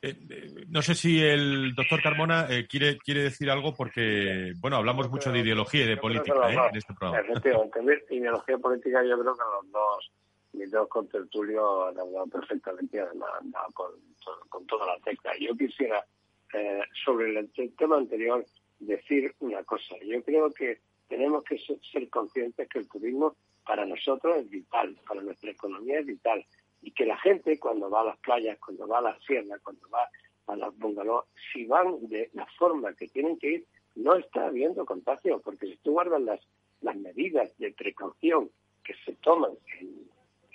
[0.03, 5.11] eh, no sé si el doctor Carmona eh, quiere, quiere decir algo porque, bueno, hablamos
[5.11, 7.27] mucho de ideología y de política en este programa.
[7.27, 10.12] Efectivamente, ideología política yo creo que los dos,
[10.53, 13.31] mis dos contertulios han hablado perfectamente, además
[13.75, 13.91] con,
[14.49, 15.33] con, toda la tecla.
[15.41, 16.05] Yo quisiera,
[17.05, 18.45] sobre el, tema anterior,
[18.79, 19.97] decir una cosa.
[20.05, 25.21] Yo creo que tenemos que ser conscientes que el turismo para nosotros es vital, para
[25.21, 26.47] nuestra economía es vital
[26.87, 29.88] y que la gente cuando va a las playas, cuando va a las sierras, cuando
[29.90, 30.09] va
[30.46, 33.64] a las bungalows, si van de la forma que tienen que ir,
[33.96, 36.40] no está habiendo contagio, porque si tú guardas las,
[36.83, 38.51] las medidas de precaución
[38.85, 39.51] que se toman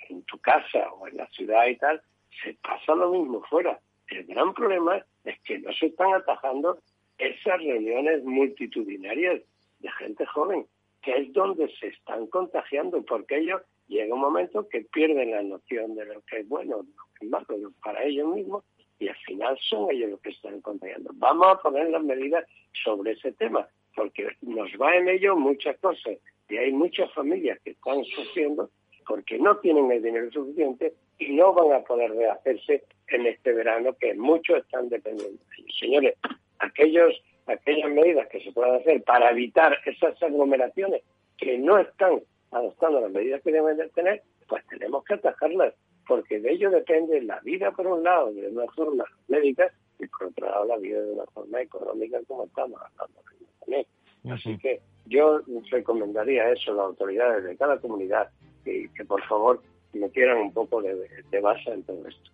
[0.08, 2.00] en tu casa o en la ciudad y tal,
[2.42, 3.78] se pasa lo mismo fuera.
[4.06, 6.78] El gran problema es que no se están atajando
[7.18, 9.42] esas reuniones multitudinarias
[9.80, 10.66] de gente joven,
[11.02, 13.60] que es donde se están contagiando, porque ellos
[13.92, 17.30] llega un momento que pierden la noción de lo que es bueno, lo que es
[17.30, 17.46] malo
[17.82, 18.64] para ellos mismos
[18.98, 21.10] y al final son ellos los que están contagiando.
[21.14, 22.44] Vamos a poner las medidas
[22.84, 26.16] sobre ese tema, porque nos va en ello muchas cosas
[26.48, 28.70] y hay muchas familias que están sufriendo
[29.06, 33.94] porque no tienen el dinero suficiente y no van a poder rehacerse en este verano
[34.00, 35.40] que muchos están dependiendo.
[35.80, 36.14] Señores,
[36.60, 41.02] aquellos, aquellas medidas que se puedan hacer para evitar esas aglomeraciones
[41.36, 45.74] que no están adoptando las medidas que deben de tener, pues tenemos que atajarlas,
[46.06, 50.28] porque de ello depende la vida por un lado de una forma médica y por
[50.28, 53.22] otro lado la vida de una forma económica como estamos hablando
[53.60, 53.86] también.
[54.30, 58.30] Así que yo recomendaría eso a las autoridades de cada comunidad
[58.64, 59.60] y que por favor
[59.92, 62.30] metieran un poco de, de base en todo esto.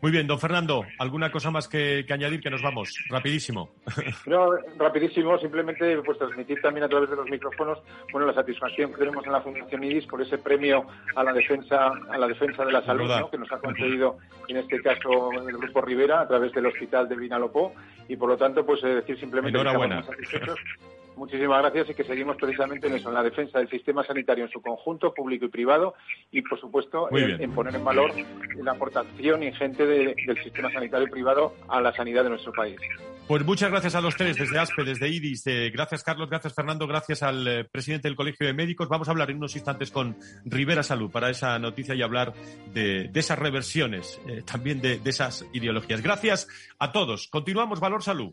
[0.00, 2.94] Muy bien, don Fernando, ¿alguna cosa más que, añadir que nos vamos?
[3.08, 3.70] Rapidísimo.
[4.26, 7.78] No, rapidísimo, simplemente pues transmitir también a través de los micrófonos
[8.12, 11.92] bueno la satisfacción que tenemos en la Fundación IDIS por ese premio a la defensa
[12.10, 15.80] a la defensa de la salud que nos ha concedido en este caso el Grupo
[15.80, 17.72] Rivera a través del Hospital de Vinalopó.
[18.08, 20.58] Y por lo tanto pues eh, decir simplemente que estamos satisfechos
[21.18, 24.50] Muchísimas gracias y que seguimos precisamente en eso, en la defensa del sistema sanitario en
[24.50, 25.94] su conjunto, público y privado,
[26.30, 28.12] y por supuesto en, poner en valor
[28.56, 32.78] la aportación ingente del sistema sanitario privado a la sanidad de nuestro país.
[33.26, 35.46] Pues muchas gracias a los tres, desde ASPE, desde IDIS.
[35.48, 36.30] Eh, gracias, Carlos.
[36.30, 36.86] Gracias, Fernando.
[36.86, 38.88] Gracias al eh, presidente del Colegio de Médicos.
[38.88, 42.32] Vamos a hablar en unos instantes con Rivera Salud para esa noticia y hablar
[42.72, 46.00] de, esas reversiones, eh, también de esas ideologías.
[46.00, 47.28] Gracias a todos.
[47.28, 48.32] Continuamos Valor Salud.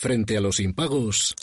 [0.00, 1.34] Frente a los impagos,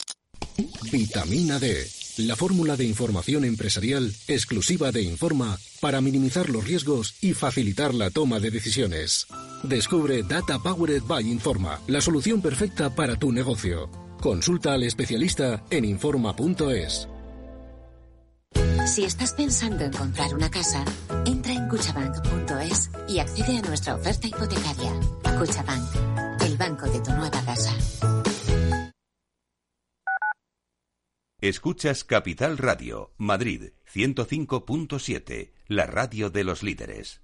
[0.89, 1.85] vitamina D,
[2.19, 8.11] la fórmula de información empresarial exclusiva de Informa para minimizar los riesgos y facilitar la
[8.11, 9.27] toma de decisiones.
[9.63, 13.89] Descubre Data Powered by Informa, la solución perfecta para tu negocio.
[14.21, 17.09] Consulta al especialista en Informa.es.
[18.87, 20.85] Si estás pensando en comprar una casa,
[21.25, 24.93] entra en cuchabank.es y accede a nuestra oferta hipotecaria.
[25.39, 27.54] Cuchabank, el banco de tu nueva casa.
[31.49, 37.21] Escuchas Capital Radio, Madrid 105.7, la radio de los líderes.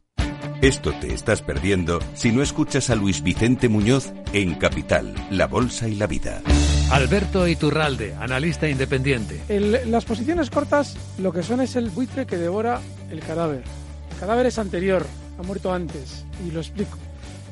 [0.62, 5.88] Esto te estás perdiendo si no escuchas a Luis Vicente Muñoz en Capital, La Bolsa
[5.88, 6.44] y la Vida.
[6.92, 9.42] Alberto Iturralde, analista independiente.
[9.88, 12.80] las posiciones cortas lo que son es el buitre que devora
[13.10, 13.64] el cadáver.
[14.12, 15.04] El cadáver es anterior,
[15.40, 17.00] ha muerto antes, y lo explico.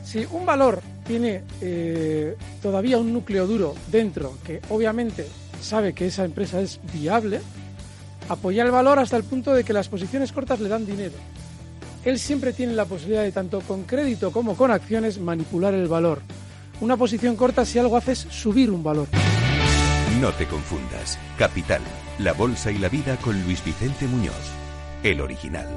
[0.04, 5.26] Si un valor tiene eh, todavía un núcleo duro dentro, que obviamente
[5.62, 7.42] sabe que esa empresa es viable,
[8.28, 11.16] apoya el valor hasta el punto de que las posiciones cortas le dan dinero.
[12.06, 16.22] Él siempre tiene la posibilidad de, tanto con crédito como con acciones, manipular el valor.
[16.82, 19.08] Una posición corta si algo hace es subir un valor.
[20.22, 21.20] No te confundas.
[21.38, 21.82] Capital,
[22.20, 24.34] la bolsa y la vida con Luis Vicente Muñoz,
[25.04, 25.68] el original.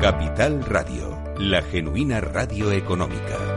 [0.00, 3.56] Capital Radio, la genuina radio económica.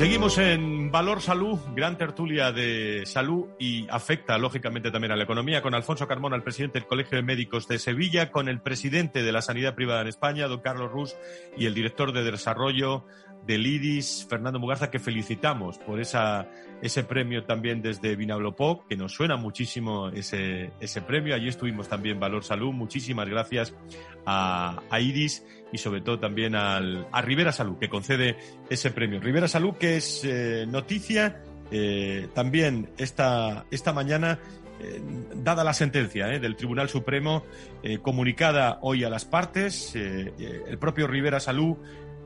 [0.00, 5.60] Seguimos en Valor Salud, gran tertulia de salud y afecta lógicamente también a la economía
[5.60, 9.30] con Alfonso Carmona, el presidente del Colegio de Médicos de Sevilla, con el presidente de
[9.30, 11.16] la Sanidad Privada en España, don Carlos Rus,
[11.54, 13.04] y el director de Desarrollo
[13.46, 16.48] del IDIS, Fernando Mugarza, que felicitamos por esa,
[16.82, 21.34] ese premio también desde Vinablopó, que nos suena muchísimo ese, ese premio.
[21.34, 22.72] Allí estuvimos también Valor Salud.
[22.72, 23.74] Muchísimas gracias
[24.26, 28.36] a, a IDIS y sobre todo también al, a Rivera Salud, que concede
[28.68, 29.20] ese premio.
[29.20, 34.40] Rivera Salud, que es eh, noticia eh, también esta, esta mañana
[34.80, 35.00] eh,
[35.34, 37.44] dada la sentencia del Tribunal Supremo,
[38.02, 41.76] comunicada hoy a las partes, el propio Rivera Salud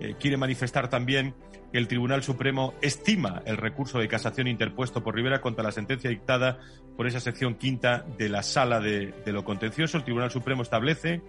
[0.01, 1.35] eh, quiere manifestar también
[1.73, 6.11] que el Tribunal Supremo estima el recurso de casación interpuesto por Rivera contra la sentencia
[6.11, 6.61] dictada
[6.97, 9.97] por esa sección quinta de la Sala de, lo Contencioso.
[9.97, 11.23] El Tribunal Supremo establece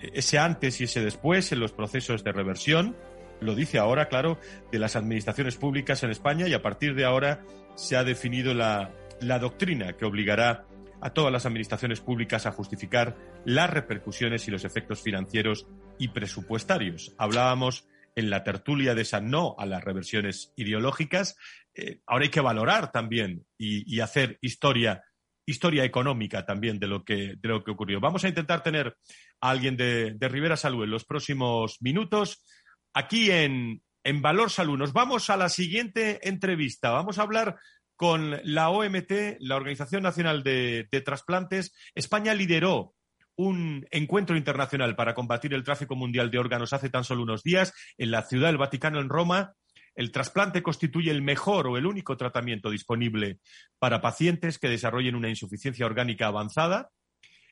[0.00, 2.96] eh, ese antes y ese después en los procesos de reversión,
[3.40, 4.38] lo dice ahora, claro,
[4.70, 7.42] de las administraciones públicas en España y a partir de ahora
[7.74, 10.64] se ha definido la, la doctrina que obligará
[11.00, 15.66] a todas las administraciones públicas a justificar las repercusiones y los efectos financieros
[15.98, 17.12] y presupuestarios.
[17.18, 21.36] Hablábamos en la tertulia de esa no a las reversiones ideológicas.
[21.74, 25.04] Eh, ahora hay que valorar también y, hacer historia,
[25.46, 28.00] historia económica también de lo que, de lo que ocurrió.
[28.00, 28.96] Vamos a intentar tener
[29.40, 32.44] a alguien de, Rivera Salud en los próximos minutos.
[32.92, 36.90] Aquí en, en Valor Salud nos vamos a la siguiente entrevista.
[36.90, 37.58] Vamos a hablar
[37.96, 41.74] con la OMT, la Organización Nacional de, de Trasplantes.
[41.94, 42.94] España lideró
[43.36, 47.72] un encuentro internacional para combatir el tráfico mundial de órganos hace tan solo unos días
[47.98, 49.54] en la Ciudad del Vaticano, en Roma.
[49.94, 53.38] El trasplante constituye el mejor o el único tratamiento disponible
[53.78, 56.90] para pacientes que desarrollen una insuficiencia orgánica avanzada.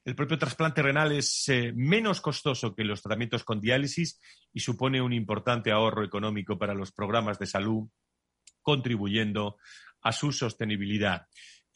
[0.05, 4.19] El propio trasplante renal es eh, menos costoso que los tratamientos con diálisis
[4.53, 7.89] y supone un importante ahorro económico para los programas de salud,
[8.63, 9.59] contribuyendo
[10.03, 11.27] a su sostenibilidad.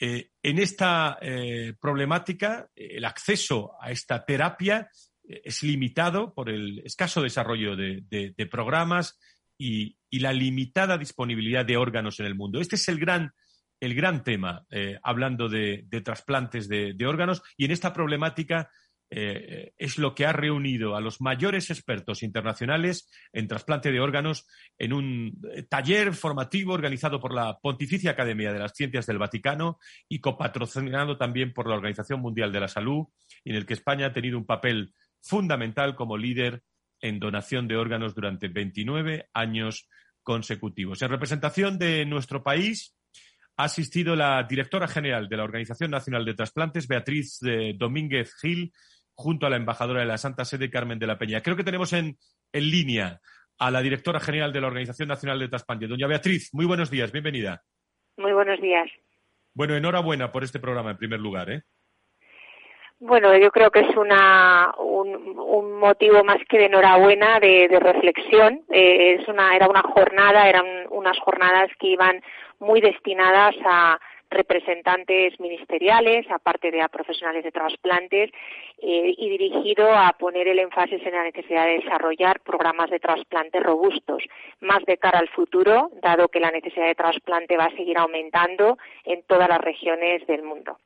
[0.06, 4.90] Eh, en esta eh, problemática, el acceso a esta terapia
[5.26, 9.18] eh, es limitado por el escaso desarrollo de, programas
[9.56, 12.60] y, la limitada disponibilidad de órganos en el mundo.
[12.60, 13.32] Este es el gran,
[13.80, 14.66] el gran tema,
[15.02, 18.70] hablando de, trasplantes de, órganos, y en esta problemática
[19.16, 24.44] eh, es lo que ha reunido a los mayores expertos internacionales en trasplante de órganos
[24.76, 29.78] en un eh, taller formativo organizado por la Pontificia Academia de las Ciencias del Vaticano
[30.08, 33.06] y copatrocinado también por la Organización Mundial de la Salud,
[33.44, 36.64] en el que España ha tenido un papel fundamental como líder
[37.00, 39.88] en donación de órganos durante 29 años
[40.24, 41.00] consecutivos.
[41.02, 42.96] En representación de nuestro país,
[43.56, 48.72] ha asistido la directora general de la Organización Nacional de Trasplantes, Beatriz eh, Domínguez Gil,
[49.14, 51.42] junto a la embajadora de la Santa Sede, Carmen de la Peña.
[51.42, 52.16] Creo que tenemos en,
[52.52, 53.20] en línea
[53.58, 56.50] a la directora general de la Organización Nacional de Trasplante, doña Beatriz.
[56.52, 57.62] Muy buenos días, bienvenida.
[58.16, 58.90] Muy buenos días.
[59.54, 61.50] Bueno, enhorabuena por este programa en primer lugar.
[61.50, 61.62] ¿eh?
[62.98, 68.62] Bueno, yo creo que es una, un, motivo más que de enhorabuena, de, reflexión.
[68.70, 72.20] Eh, es una, era una jornada, eran unas jornadas que iban
[72.58, 73.98] muy destinadas a
[74.34, 78.30] representantes ministeriales, aparte de a profesionales de trasplantes,
[78.78, 83.60] eh, y dirigido a poner el énfasis en la necesidad de desarrollar programas de trasplante
[83.60, 84.22] robustos,
[84.60, 88.76] más de cara al futuro, dado que la necesidad de trasplante va a seguir aumentando
[89.04, 90.78] en todas las regiones del mundo.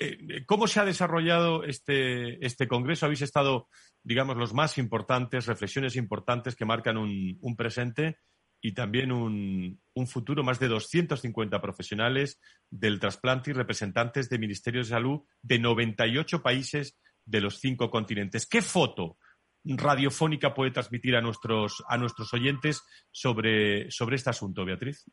[0.00, 3.06] Eh, ¿Cómo se ha desarrollado este, este congreso?
[3.06, 3.68] Habéis estado,
[4.02, 8.16] digamos, los más importantes, reflexiones importantes que marcan un presente
[8.60, 12.40] y también un, futuro, más de 250 profesionales
[12.70, 18.46] del trasplante y representantes de ministerios de salud de 98 países de los cinco continentes.
[18.46, 19.18] ¿Qué foto
[19.64, 25.04] radiofónica puede transmitir a nuestros, a nuestros oyentes sobre, sobre este asunto, Beatriz?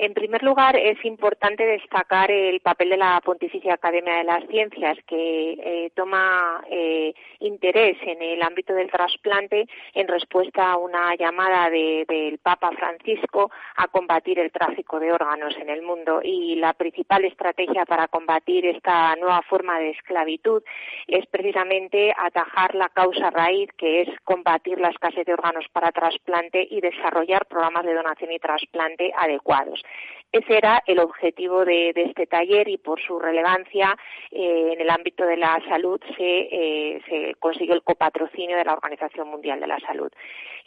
[0.00, 4.96] En primer lugar, es importante destacar el papel de la Pontificia Academia de las Ciencias,
[5.08, 11.68] que eh, toma eh, interés en el ámbito del trasplante en respuesta a una llamada
[11.68, 16.20] del Papa Francisco a combatir el tráfico de órganos en el mundo.
[16.22, 20.62] Y la principal estrategia para combatir esta nueva forma de esclavitud
[21.08, 26.68] es precisamente atajar la causa raíz, que es combatir la escasez de órganos para trasplante
[26.70, 29.82] y desarrollar programas de donación y trasplante adecuados.
[30.30, 33.96] Ese era el objetivo de, este taller y por su relevancia
[34.30, 39.28] eh, en el ámbito de la salud eh, se, consiguió el copatrocinio de la Organización
[39.28, 40.12] Mundial de la Salud.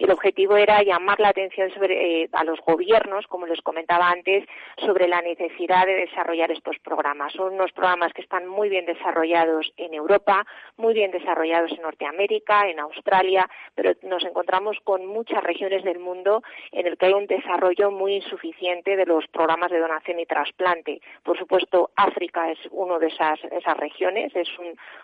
[0.03, 4.45] El objetivo era llamar la atención sobre, eh, a los gobiernos, como les comentaba antes,
[4.77, 7.33] sobre la necesidad de desarrollar estos programas.
[7.33, 10.45] Son unos programas que están muy bien desarrollados en Europa,
[10.77, 16.41] muy bien desarrollados en Norteamérica, en Australia, pero nos encontramos con muchas regiones del mundo
[16.71, 21.01] en el que hay un desarrollo muy insuficiente de los programas de donación y trasplante.
[21.23, 24.49] Por supuesto, África es una de esas, esas regiones, es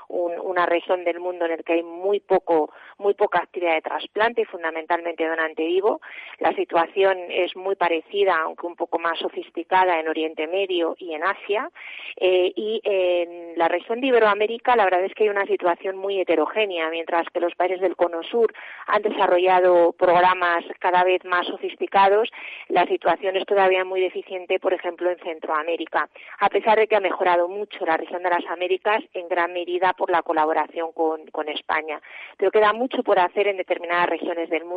[0.08, 4.46] una región del mundo en la que hay muy poco, muy poca actividad de trasplante,
[4.46, 6.02] fundamentalmente donante vivo.
[6.40, 11.24] La situación es muy parecida, aunque un poco más sofisticada, en Oriente Medio y en
[11.24, 11.70] Asia.
[12.18, 16.20] Eh, y en la región de Iberoamérica, la verdad es que hay una situación muy
[16.20, 18.54] heterogénea, mientras que los países del Cono Sur
[18.88, 22.30] han desarrollado programas cada vez más sofisticados,
[22.70, 24.28] la situación es todavía muy deficiente
[24.62, 28.46] por ejemplo, en Centroamérica, a pesar de que ha mejorado mucho la región de las
[28.46, 32.02] Américas en gran medida por la colaboración con España.
[32.38, 34.77] Pero queda mucho por hacer en determinadas regiones del mundo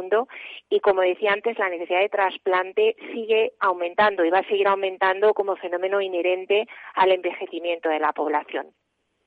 [0.69, 5.35] y, como decía antes, la necesidad de trasplante sigue aumentando y va a seguir aumentando
[5.35, 8.67] como fenómeno inherente al envejecimiento de la población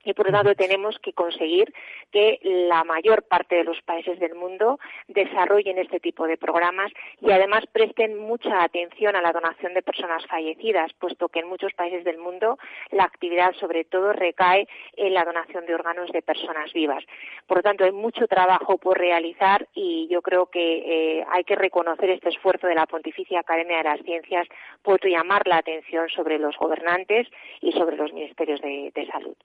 [0.03, 1.73] y por lo tanto tenemos que conseguir
[2.11, 7.31] que la mayor parte de los países del mundo desarrollen este tipo de programas y
[7.31, 12.03] además presten mucha atención a la donación de personas fallecidas, puesto que en muchos países
[12.03, 12.57] del mundo
[12.91, 17.03] la actividad sobre todo recae en la donación de órganos de personas vivas.
[17.47, 21.55] Por lo tanto, hay mucho trabajo por realizar y yo creo que eh, hay que
[21.55, 24.47] reconocer este esfuerzo de la Pontificia Academia de las Ciencias
[24.81, 27.27] por llamar la atención sobre los gobernantes
[27.61, 29.35] y sobre los ministerios de salud.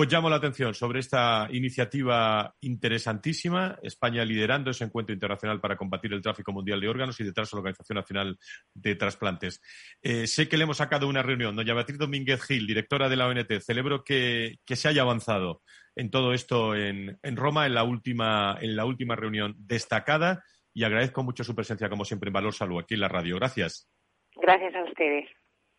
[0.00, 6.14] Pues llamo la atención sobre esta iniciativa interesantísima, España liderando ese encuentro internacional para combatir
[6.14, 8.38] el tráfico mundial de órganos y detrás de la Organización Nacional
[8.72, 9.60] de Trasplantes.
[10.00, 11.54] Eh, sé que le hemos sacado una reunión.
[11.54, 15.60] Doña Beatriz Domínguez Gil, directora de la ONT, celebro que, se haya avanzado
[15.94, 21.22] en todo esto en, Roma en la, última, en la última reunión destacada y agradezco
[21.22, 23.36] mucho su presencia, como siempre, en Valor Salud, aquí en la radio.
[23.36, 23.86] Gracias.
[24.34, 25.28] Gracias a ustedes.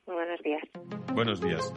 [0.05, 0.61] buenos días.
[1.11, 1.73] Buenos días.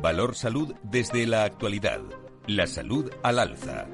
[0.00, 2.00] Valor Salud desde la actualidad.
[2.46, 3.88] La salud al alza.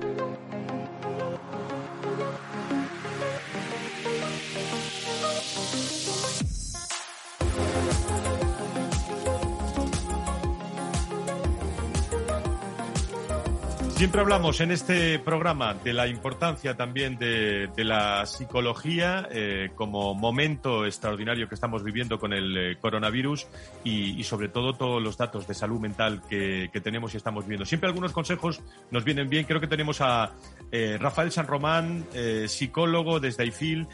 [13.94, 20.85] Siempre hablamos en este programa de la importancia también de, la psicología eh, como momento
[20.85, 23.46] extraordinario que estamos viviendo con el eh, coronavirus
[23.85, 27.64] y, sobre todo todos los datos de salud mental que, tenemos y estamos viendo.
[27.64, 29.44] Siempre algunos consejos nos vienen bien.
[29.44, 30.33] Creo que tenemos a
[30.72, 32.04] eh, Rafael San Román,
[32.48, 33.87] psicólogo desde IFIL,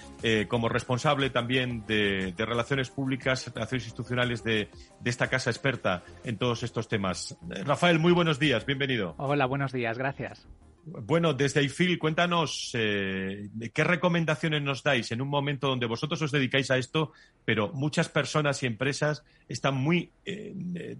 [0.48, 6.62] como responsable también de, relaciones públicas, relaciones institucionales de, de esta casa experta en todos
[6.62, 7.36] estos temas.
[7.66, 9.14] Rafael, muy buenos días, bienvenido.
[9.18, 10.46] Hola, buenos días gracias.
[10.85, 16.33] Bueno, desde IFIL, cuéntanos eh, qué recomendaciones nos dais en un momento donde vosotros os
[16.33, 17.12] dedicáis a esto,
[17.44, 20.96] pero muchas personas y empresas están muy, eh,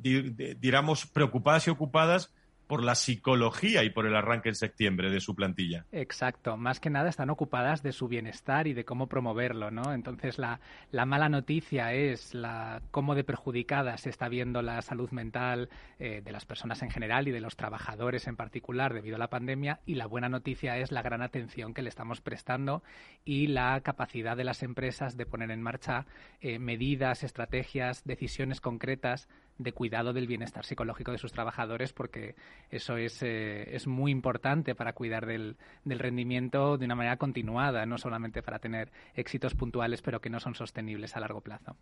[1.13, 2.33] preocupadas y ocupadas
[2.71, 5.87] por la psicología y por el arranque en septiembre de su plantilla.
[5.91, 9.93] Exacto, más que nada están ocupadas de su bienestar y de cómo promoverlo, ¿no?
[9.93, 10.61] Entonces la,
[10.93, 16.23] la mala noticia es la cómo de perjudicada se está viendo la salud mental eh,
[16.25, 19.81] de las personas en general y de los trabajadores en particular debido a la pandemia
[19.85, 22.85] y la buena noticia es la gran atención que le estamos prestando
[23.25, 26.07] y la capacidad de las empresas de poner en marcha
[26.41, 29.29] eh, medidas, estrategias, decisiones concretas
[29.61, 32.35] de cuidado del bienestar psicológico de sus trabajadores, porque
[32.71, 37.85] eso es, eh, es muy importante para cuidar del, del, rendimiento de una manera continuada,
[37.85, 41.77] no solamente para tener éxitos puntuales, pero que no son sostenibles a largo plazo.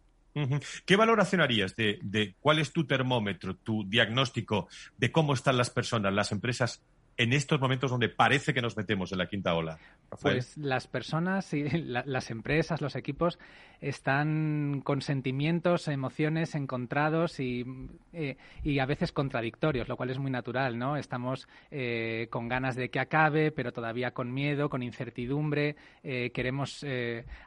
[0.85, 5.70] ¿Qué valoración harías de, de cuál es tu termómetro, tu diagnóstico de cómo están las
[5.70, 6.83] personas, las empresas
[7.19, 9.79] en estos momentos donde parece que nos metemos en la quinta ola?
[10.23, 13.39] Pues las personas y las empresas, los equipos
[13.81, 17.66] están con sentimientos, emociones encontrados y,
[18.12, 20.97] eh, y, a veces contradictorios, lo cual es muy natural, ¿no?
[20.97, 25.77] Estamos eh, con ganas de que acabe, pero todavía con miedo, con incertidumbre.
[26.05, 26.85] Eh, queremos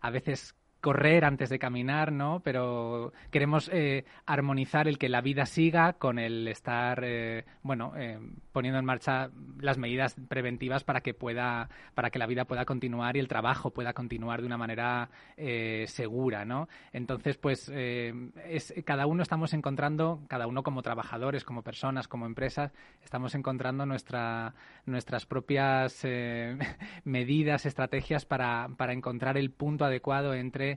[0.02, 2.42] a veces correr antes de caminar, ¿no?
[2.44, 8.20] Pero queremos eh, armonizar el que la vida siga con el estar, eh, bueno, eh,
[8.52, 9.30] poniendo en marcha
[9.60, 13.70] las medidas preventivas para que pueda, para que la vida pueda continuar y el trabajo
[13.70, 15.10] pueda continuar de una manera
[15.86, 16.68] segura, ¿no?
[16.92, 22.74] Entonces, pues, es, cada uno estamos encontrando, cada uno como trabajadores, como personas, como empresas,
[23.04, 24.56] estamos encontrando nuestra,
[24.86, 26.04] nuestras propias
[27.04, 30.71] medidas, estrategias para, para encontrar el punto adecuado entre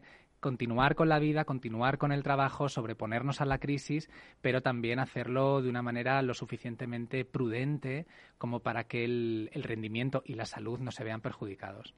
[0.44, 4.10] continuar con la vida, continuar con el trabajo, sobreponernos a la crisis,
[4.42, 10.34] pero también hacerlo de una manera lo suficientemente prudente como para que el, rendimiento y
[10.34, 11.94] la salud no se vean perjudicados.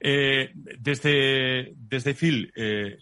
[0.00, 2.96] Eh, desde, desde Phil, eh,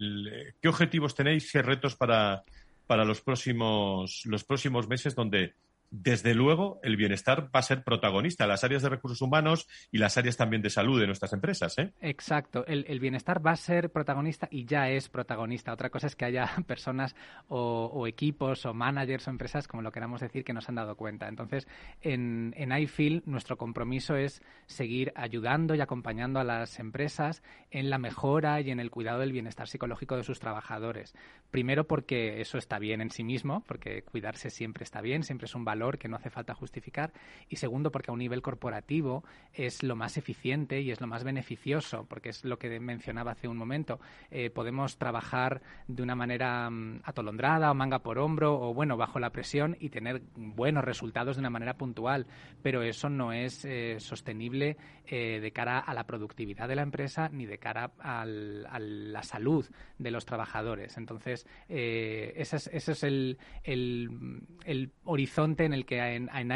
[0.61, 2.43] ¿qué objetivos tenéis, qué retos para,
[2.89, 5.55] para los, próximos, los próximos meses donde
[5.91, 10.17] desde luego, el bienestar va a ser protagonista, las áreas de recursos humanos y las
[10.19, 11.79] áreas también de salud de nuestras empresas.
[11.79, 11.93] ¿eh?
[12.01, 15.73] Exacto, el, bienestar va a ser protagonista y ya es protagonista.
[15.73, 17.15] Otra cosa es que haya personas
[17.49, 21.29] o, equipos o managers o empresas, como lo queramos decir, que nos han dado cuenta.
[21.29, 21.69] Entonces,
[22.01, 27.99] en, en iFeel, nuestro compromiso es seguir ayudando y acompañando a las empresas en la
[27.99, 31.15] mejora y en el cuidado del bienestar psicológico de sus trabajadores.
[31.51, 35.55] Primero, porque eso está bien en sí mismo, porque cuidarse siempre está bien, siempre es
[35.55, 37.13] un valor que no hace falta justificar.
[37.49, 41.25] Y segundo, porque a un nivel corporativo es lo más eficiente y es lo más
[41.25, 44.01] beneficioso, porque es lo que mencionaba hace un momento.
[44.31, 49.19] Eh, podemos trabajar de una manera mm, atolondrada o manga por hombro o, bueno, bajo
[49.19, 52.27] la presión y tener buenos resultados de una manera puntual,
[52.63, 54.77] pero eso no es eh, sostenible
[55.07, 59.67] eh, de cara a la productividad de la empresa ni de cara a la salud
[59.99, 60.97] de los trabajadores.
[60.97, 66.53] Entonces, ese es, el, el horizonte en el que en, en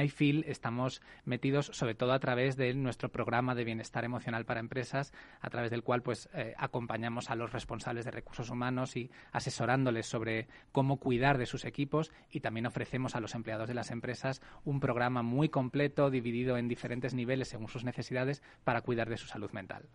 [0.47, 5.51] estamos metidos sobre todo a través de nuestro programa de bienestar emocional para empresas, a
[5.51, 10.49] través del cual pues eh, acompañamos a los responsables de recursos humanos y asesorándoles sobre
[10.73, 14.81] cómo cuidar de sus equipos y también ofrecemos a los empleados de las empresas un
[14.81, 19.51] programa muy completo dividido en diferentes niveles según sus necesidades para cuidar de su salud
[19.53, 19.89] mental.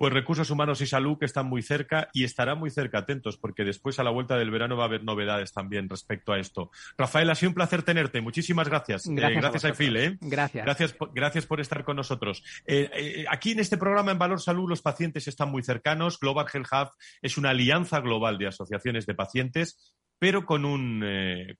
[0.00, 3.64] Pues recursos humanos y salud que están muy cerca y estarán muy cerca, atentos, porque
[3.64, 6.70] después a la vuelta del verano va a haber novedades también respecto a esto.
[6.96, 8.22] Rafael, ha sido un placer tenerte.
[8.22, 9.06] Muchísimas gracias.
[9.06, 9.94] Eh, gracias, gracias a, Phil.
[9.98, 10.16] ¿eh?
[10.22, 10.64] Gracias.
[10.64, 12.42] Gracias por, gracias por estar con nosotros.
[12.66, 16.18] Eh, aquí en este programa en Valor Salud los pacientes están muy cercanos.
[16.18, 21.02] Global Health Hub es una alianza global de asociaciones de pacientes pero con, un,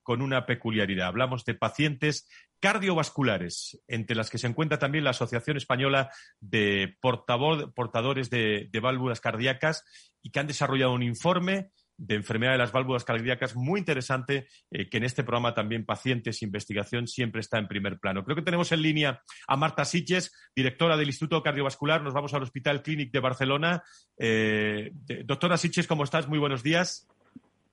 [0.02, 1.08] con una peculiaridad.
[1.08, 2.28] Hablamos de pacientes
[2.61, 9.84] cardiovasculares, entre las que se encuentra también la Asociación Española de Portadores de, Válvulas Cardíacas
[10.22, 14.88] y que han desarrollado un informe de enfermedad de las válvulas cardíacas muy interesante, eh,
[14.88, 18.24] que en este programa también Pacientes Investigación siempre está en primer plano.
[18.24, 22.02] Creo que tenemos en línea a Marta Siches, directora del Instituto Cardiovascular.
[22.02, 23.82] Nos vamos al Hospital Clínic de Barcelona.
[24.18, 24.92] Eh,
[25.26, 26.26] doctora Siches, ¿cómo estás?
[26.26, 27.06] Muy buenos días.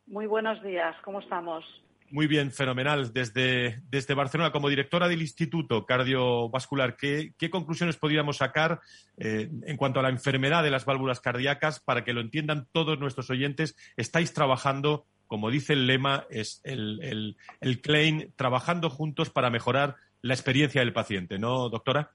[0.08, 1.66] Muy buenos días, ¿cómo estamos?
[2.10, 3.12] Muy bien, fenomenal.
[3.12, 8.80] Desde, desde Barcelona, como directora del Instituto Cardiovascular, ¿qué, conclusiones podríamos sacar
[9.18, 12.98] eh, en cuanto a la enfermedad de las válvulas cardíacas para que lo entiendan todos
[12.98, 13.76] nuestros oyentes?
[13.98, 20.34] Estáis trabajando, como dice el lema, es el, el, claim, trabajando juntos para mejorar la
[20.34, 22.12] experiencia del paciente, ¿no, doctora?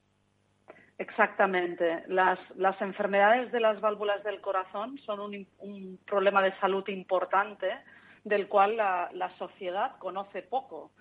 [1.02, 2.04] Exactamente.
[2.06, 2.38] Las,
[2.80, 5.18] enfermedades de las válvulas del corazón son
[5.58, 7.68] un, problema de salud importante
[8.22, 10.92] del cual la, sociedad conoce poco.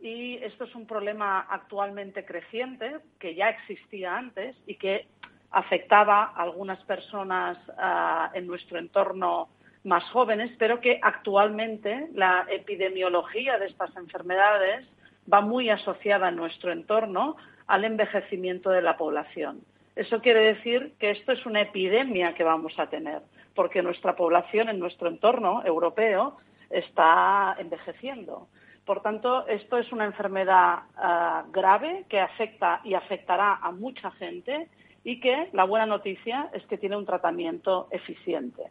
[0.00, 5.06] Y esto es un problema actualmente creciente, que ya existía antes y que
[5.50, 9.50] afectaba a algunas personas ah, en nuestro entorno
[9.84, 14.88] más jóvenes, pero que actualmente la epidemiología de estas enfermedades
[15.30, 17.36] va muy asociada en nuestro entorno
[17.66, 19.60] al envejecimiento de la población.
[19.94, 23.20] Eso quiere decir que esto es una epidemia que vamos a tener,
[23.54, 26.38] porque nuestra población en nuestro entorno europeo
[26.70, 28.48] está envejeciendo.
[28.84, 34.68] Por tanto, esto es una enfermedad ah, grave que afecta y afectará a mucha gente
[35.04, 38.62] y que la buena noticia es que tiene un tratamiento eficiente.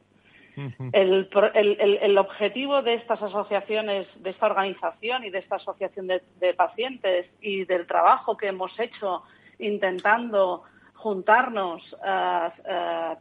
[0.93, 7.65] El, objetivo de estas asociaciones, de esta organización y de esta asociación de, pacientes y
[7.65, 9.23] del trabajo que hemos hecho
[9.59, 11.83] intentando juntarnos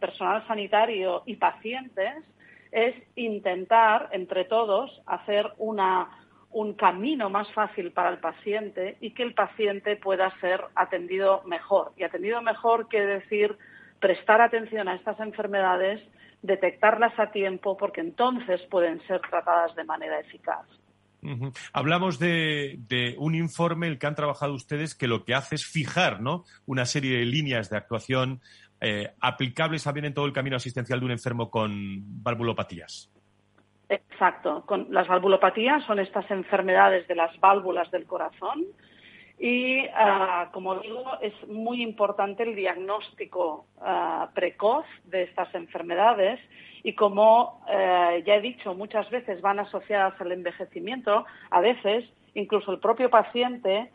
[0.00, 2.24] personal sanitario y pacientes
[2.72, 9.34] es intentar, entre todos, hacer un camino más fácil para el paciente y que el
[9.34, 11.92] paciente pueda ser atendido mejor.
[11.96, 13.56] Y atendido mejor quiere decir
[14.00, 16.00] prestar atención a estas enfermedades,
[16.42, 20.66] detectarlas a tiempo, porque entonces pueden ser tratadas de manera eficaz.
[21.72, 26.20] Hablamos de, un informe, el que han trabajado ustedes, que lo que hace es fijar
[26.20, 26.44] ¿no?
[26.66, 28.40] una serie de líneas de actuación
[28.80, 33.10] eh, aplicables también en todo el camino asistencial de un enfermo con valvulopatías.
[33.90, 34.64] Exacto.
[34.66, 38.64] Con las valvulopatías son estas enfermedades de las válvulas del corazón
[39.42, 46.38] y, ah, como digo, es muy importante el diagnóstico ah, precoz de estas enfermedades
[46.82, 52.70] y como eh, ya he dicho, muchas veces van asociadas al envejecimiento, a veces incluso
[52.70, 53.90] el propio paciente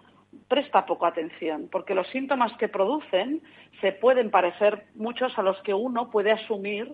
[0.48, 3.43] presta poco atención, porque los síntomas que producen
[3.82, 6.91] se pueden parecer muchos a los que uno puede asumir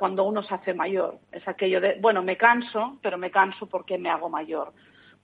[0.00, 1.18] cuando uno se hace mayor.
[1.30, 4.72] Es aquello de, bueno, me canso, pero me canso porque me hago mayor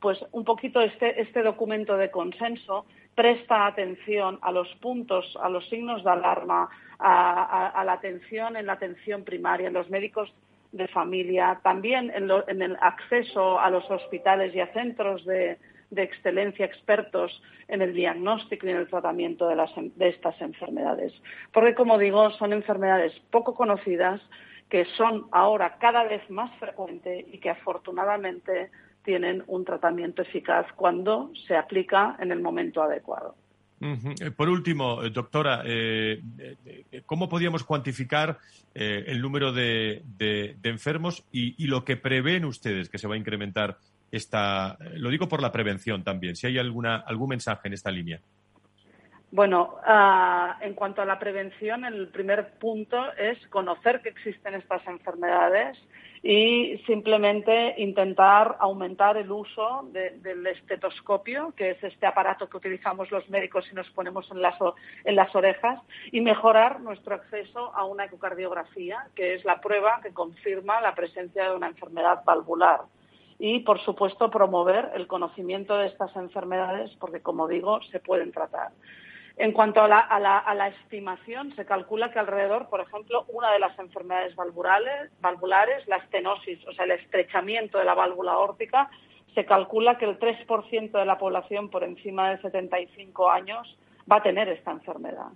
[0.00, 5.68] pues un poquito este, este documento de consenso presta atención a los puntos, a los
[5.68, 10.32] signos de alarma, a, la atención en la atención primaria, en los médicos
[10.72, 15.58] de familia, también en, el acceso a los hospitales y a centros de,
[15.96, 19.56] excelencia expertos en el diagnóstico y en el tratamiento de,
[19.96, 21.12] de estas enfermedades.
[21.52, 24.20] Porque, como digo, son enfermedades poco conocidas
[24.68, 28.70] que son ahora cada vez más frecuentes y que afortunadamente
[29.04, 33.34] tienen un tratamiento eficaz cuando se aplica en el momento adecuado.
[33.80, 36.20] Eh, por último, eh, doctora, eh,
[37.06, 38.38] ¿cómo podríamos cuantificar
[38.74, 40.02] el número de,
[40.62, 43.78] enfermos y, lo que prevén ustedes que se va a incrementar
[44.12, 44.76] esta?
[44.96, 46.36] Lo digo por la prevención también.
[46.36, 48.20] Si hay alguna algún mensaje en esta línea.
[49.32, 54.86] Bueno, ah, en cuanto a la prevención, el primer punto es conocer que existen estas
[54.88, 55.78] enfermedades
[56.22, 63.28] y simplemente intentar aumentar el uso del estetoscopio, que es este aparato que utilizamos los
[63.30, 64.56] médicos y nos ponemos en las,
[65.04, 65.80] en las orejas,
[66.12, 71.48] y mejorar nuestro acceso a una ecocardiografía, que es la prueba que confirma la presencia
[71.48, 72.80] de una enfermedad valvular
[73.40, 78.72] y, por supuesto, promover el conocimiento de estas enfermedades porque, como digo, se pueden tratar.
[79.40, 84.36] En cuanto a la, estimación, se calcula que alrededor, por ejemplo, una de las enfermedades
[84.36, 88.90] valvulares, valvulares, la estenosis, o sea, el estrechamiento de la válvula órtica,
[89.34, 93.78] se calcula que el 3% de la población por encima de 75 años
[94.12, 95.28] va a tener esta enfermedad.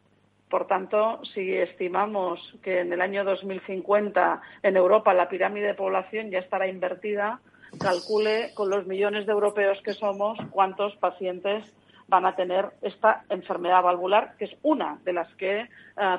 [0.51, 6.31] Por tanto, si estimamos que en el año 2050 en Europa la pirámide de población
[6.31, 7.41] ya estará invertida,
[7.81, 11.65] calcule con los millones de europeos que somos cuántos pacientes
[12.09, 15.69] van a tener esta enfermedad valvular, que es una de las que eh,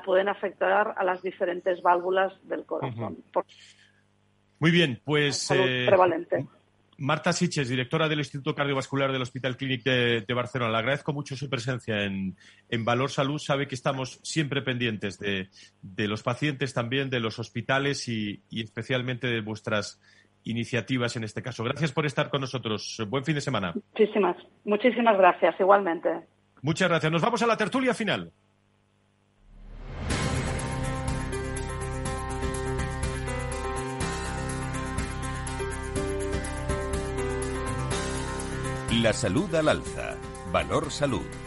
[0.04, 3.18] pueden afectar a las diferentes válvulas del corazón.
[4.60, 5.52] Muy bien, pues.
[5.52, 6.48] Eh, prevalente.
[6.98, 10.72] Marta Siches, directora del Instituto Cardiovascular del Hospital Clínic de, Barcelona.
[10.72, 12.36] Le agradezco mucho su presencia en,
[12.86, 13.38] Valor Salud.
[13.38, 15.50] Sabe que estamos siempre pendientes de,
[16.08, 20.00] los pacientes también, de los hospitales y, y especialmente de vuestras
[20.46, 21.64] iniciativas en este caso.
[21.64, 23.04] Gracias por estar con nosotros.
[23.08, 23.74] Buen fin de semana.
[23.74, 26.10] Muchísimas, muchísimas gracias, igualmente.
[26.62, 27.12] Muchas gracias.
[27.12, 28.32] Nos vamos a la tertulia final.
[39.02, 40.16] La salud al alza.
[40.52, 41.45] Valor salud.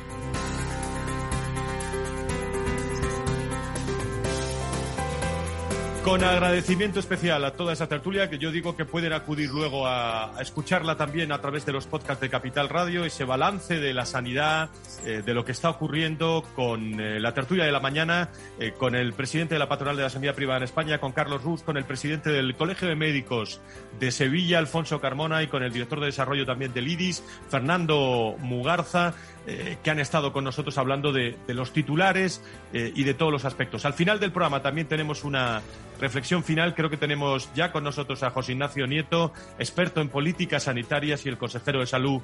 [6.04, 10.32] Con agradecimiento especial a toda esa tertulia, que yo digo que pueden acudir luego a,
[10.40, 14.70] escucharla también a través de los podcasts de Capital Radio, ese balance de la sanidad,
[15.04, 18.94] eh, de lo que está ocurriendo con eh, la tertulia de la mañana, eh, con
[18.94, 21.76] el presidente de la Patronal de la Sanidad Privada en España, con Carlos Ruz, con
[21.76, 23.60] el presidente del Colegio de Médicos
[24.00, 29.14] de Sevilla, Alfonso Carmona, y con el director de desarrollo también del IDIS, Fernando Mugarza.
[29.50, 32.42] Eh, que han estado con nosotros hablando de, los titulares
[32.74, 33.86] eh, y de todos los aspectos.
[33.86, 35.62] Al final del programa también tenemos una
[35.98, 36.74] reflexión final.
[36.74, 41.30] Creo que tenemos ya con nosotros a José Ignacio Nieto, experto en políticas sanitarias y
[41.30, 42.20] el consejero de salud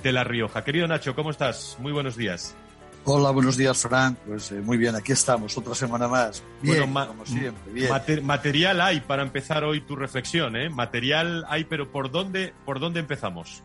[0.00, 0.62] de La Rioja.
[0.62, 1.76] Querido Nacho, ¿cómo estás?
[1.80, 2.54] Muy buenos días.
[3.02, 4.16] Hola, buenos días, Frank.
[4.24, 6.40] Pues eh, muy bien, aquí estamos, otra semana más.
[6.62, 7.72] Bien, como siempre.
[7.72, 8.24] Bien.
[8.24, 10.70] material hay para empezar hoy tu reflexión, ¿eh?
[10.70, 13.64] Material hay, pero ¿por dónde, por dónde empezamos?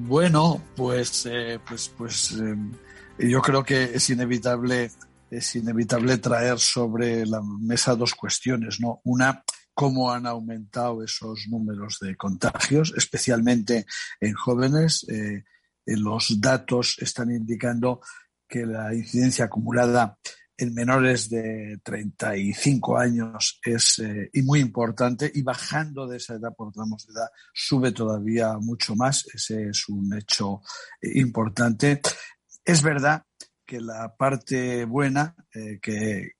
[0.00, 2.72] Bueno, pues, eh, pues, pues em,
[3.18, 4.92] yo creo que es inevitable,
[5.28, 9.00] es inevitable traer sobre la mesa dos cuestiones, ¿no?
[9.02, 9.42] Una,
[9.74, 13.86] cómo han aumentado esos números de contagios, especialmente
[14.20, 15.04] en jóvenes.
[15.08, 15.42] Eh,
[15.84, 18.00] los datos están indicando
[18.48, 20.16] que la incidencia acumulada
[20.58, 26.52] en menores de 35 años es eh, y muy importante y bajando de esa edad
[26.54, 29.24] por tramos de edad sube todavía mucho más.
[29.32, 30.60] Ese es un hecho
[31.00, 32.00] eh, importante.
[32.64, 33.22] Es verdad
[33.68, 36.30] que la parte buena, eh, que,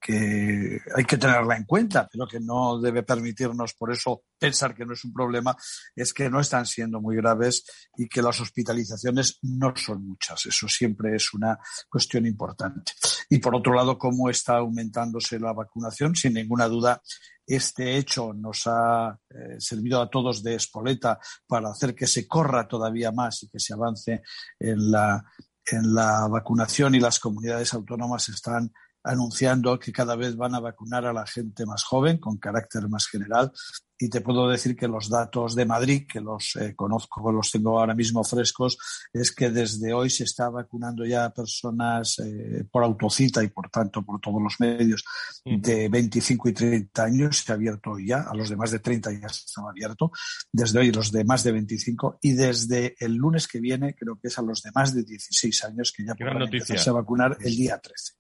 [0.97, 4.95] hay que tenerla en cuenta, pero que no debe permitirnos por eso pensar que no
[4.95, 5.55] es un problema,
[5.95, 7.65] es que no están siendo muy graves
[7.99, 10.47] y que las hospitalizaciones no son muchas.
[10.47, 11.59] Eso siempre es una
[11.91, 12.93] cuestión importante.
[13.29, 17.03] Y por otro lado, cómo está aumentándose la vacunación, sin ninguna duda,
[17.47, 22.69] este hecho nos ha eh, servido a todos de espoleta para hacer que se corra
[22.69, 24.23] todavía más y que se avance
[24.59, 25.25] en la,
[25.71, 31.07] en la vacunación y las comunidades autónomas están anunciando que cada vez van a vacunar
[31.07, 33.53] a la gente más joven, con carácter más general.
[33.99, 37.81] Y te puedo decir que los datos de Madrid, que los eh, conozco, los tengo
[37.81, 38.79] ahora mismo frescos,
[39.13, 43.71] es que desde hoy se está vacunando ya a personas eh, por autocita y por
[43.71, 45.05] tanto por todos los medios
[45.45, 47.39] de 25 y 30 años.
[47.39, 50.13] Se ha abierto ya, a los de más de 30 ya estaba abierto.
[50.53, 54.29] Desde hoy los de más de 25 y desde el lunes que viene creo que
[54.29, 57.57] es a los de más de 16 años que ya podrán empezarse a vacunar el
[57.57, 58.13] día 13.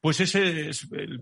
[0.00, 0.70] Pues ese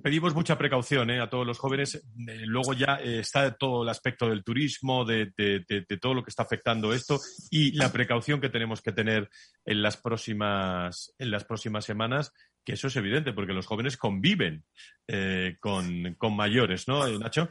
[0.03, 1.21] pedimos mucha precaución ¿eh?
[1.21, 1.95] a todos los jóvenes.
[1.95, 5.33] Eh, luego ya eh, está todo el aspecto del turismo, de,
[6.01, 7.19] todo lo que está afectando esto
[7.51, 9.29] y la precaución que tenemos que tener
[9.65, 11.15] en las próximas,
[11.81, 12.33] semanas,
[12.65, 14.65] que eso es evidente, porque los jóvenes conviven
[15.61, 17.51] con, con mayores, ¿no, Nacho?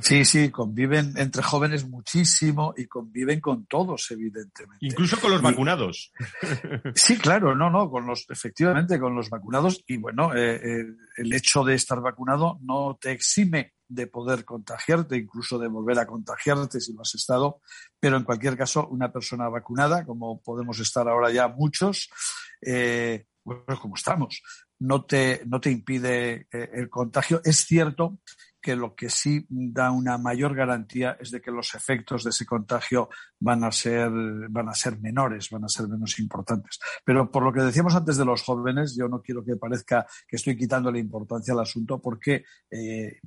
[0.00, 4.84] Sí, sí, conviven entre jóvenes muchísimo y conviven con todos, evidentemente.
[4.84, 6.12] Incluso con los vacunados.
[6.94, 9.82] Sí, claro, no, no, con los, efectivamente, con los vacunados.
[9.86, 10.84] Y bueno, eh, eh,
[11.16, 16.06] el hecho de estar vacunado no te exime de poder contagiarte, incluso de volver a
[16.06, 17.60] contagiarte si lo has estado.
[17.98, 22.10] Pero en cualquier caso, una persona vacunada, como podemos estar ahora ya muchos,
[22.60, 24.42] eh, bueno, como estamos,
[24.78, 27.40] no te, no te impide el contagio.
[27.44, 28.18] Es cierto
[28.62, 32.46] que lo que sí da una mayor garantía es de que los efectos de ese
[32.46, 33.08] contagio
[33.40, 34.08] van a ser,
[34.48, 36.78] van a ser menores, van a ser menos importantes.
[37.04, 40.36] Pero por lo que decíamos antes de los jóvenes, yo no quiero que parezca que
[40.36, 43.18] estoy quitando la importancia al asunto porque eh,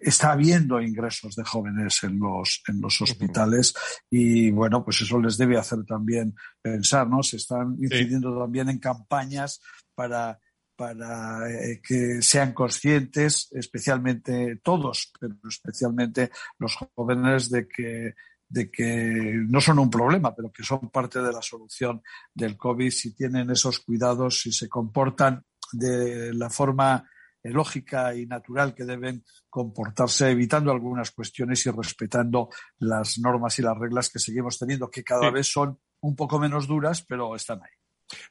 [0.00, 3.74] está habiendo ingresos de jóvenes en los, en los hospitales
[4.10, 7.22] y bueno, pues eso les debe hacer también pensar, ¿no?
[7.22, 9.60] Se están incidiendo también en campañas
[9.94, 10.38] para
[10.78, 18.14] para eh, que sean conscientes, especialmente todos, pero especialmente los jóvenes, de que,
[18.48, 22.00] de que no son un problema, pero que son parte de la solución
[22.32, 27.10] del COVID si tienen esos cuidados, si se comportan de la forma
[27.42, 33.76] lógica y natural que deben comportarse, evitando algunas cuestiones y respetando las normas y las
[33.76, 37.77] reglas que seguimos teniendo, que cada vez son un poco menos duras, pero están ahí.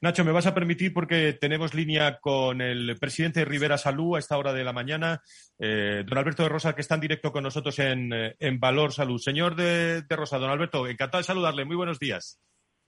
[0.02, 4.20] Nacho, me vas a permitir porque tenemos línea con el presidente de Rivera Salud a
[4.20, 5.22] esta hora de la mañana,
[5.60, 9.20] eh, don Alberto de Rosa, que está en directo con nosotros en, eh, Valor Salud.
[9.20, 11.66] Señor de, de, Rosa, don Alberto, encantado de saludarle.
[11.66, 12.40] Muy buenos días.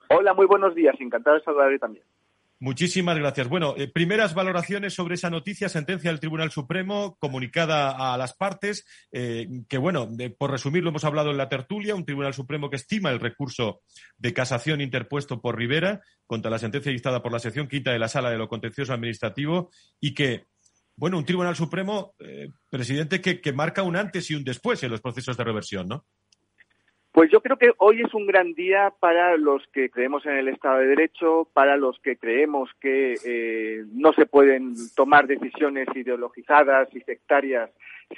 [0.10, 0.96] Hola, muy buenos días.
[1.00, 2.06] Encantado de saludarle también.
[2.62, 3.48] Muchísimas gracias.
[3.48, 8.86] Bueno, eh, primeras valoraciones sobre esa noticia, sentencia del Tribunal Supremo comunicada a las partes,
[9.14, 13.12] eh, que bueno, por resumirlo hemos hablado en la tertulia, un Tribunal Supremo que estima
[13.12, 13.82] el recurso
[14.18, 18.10] de casación interpuesto por Rivera contra la sentencia dictada por la sección quinta de la
[18.10, 19.70] Sala de lo Contencioso Administrativo
[20.02, 20.48] y que,
[20.98, 24.92] bueno, un Tribunal Supremo, eh, presidente, que, que marca un antes y un después en
[24.92, 26.06] los procesos de reversión, ¿no?
[27.20, 30.48] Pues yo creo que hoy es un gran día para los que creemos en el
[30.48, 36.88] Estado de Derecho, para los que creemos que eh, no se pueden tomar decisiones ideologizadas
[36.96, 37.72] y sectarias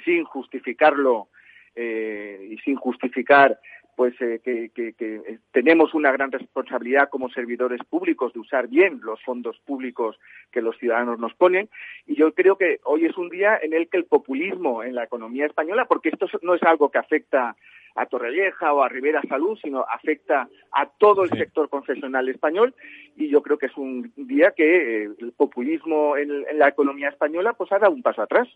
[0.04, 1.26] sin justificarlo
[1.74, 3.58] eh, y sin justificar
[3.96, 9.20] pues eh, que, que, tenemos una gran responsabilidad como servidores públicos de usar bien los
[9.24, 10.16] fondos públicos
[10.52, 11.68] que los ciudadanos nos ponen.
[12.06, 15.02] Y yo creo que hoy es un día en el que el populismo en la
[15.02, 17.56] economía española porque esto no es algo que afecta
[17.94, 22.74] a Torrevieja o a Rivera Salud, sino afecta a todo el sector confesional español
[23.16, 27.52] y yo creo que es un día que eh, el populismo en, la economía española
[27.54, 28.48] pues ha dado un paso atrás.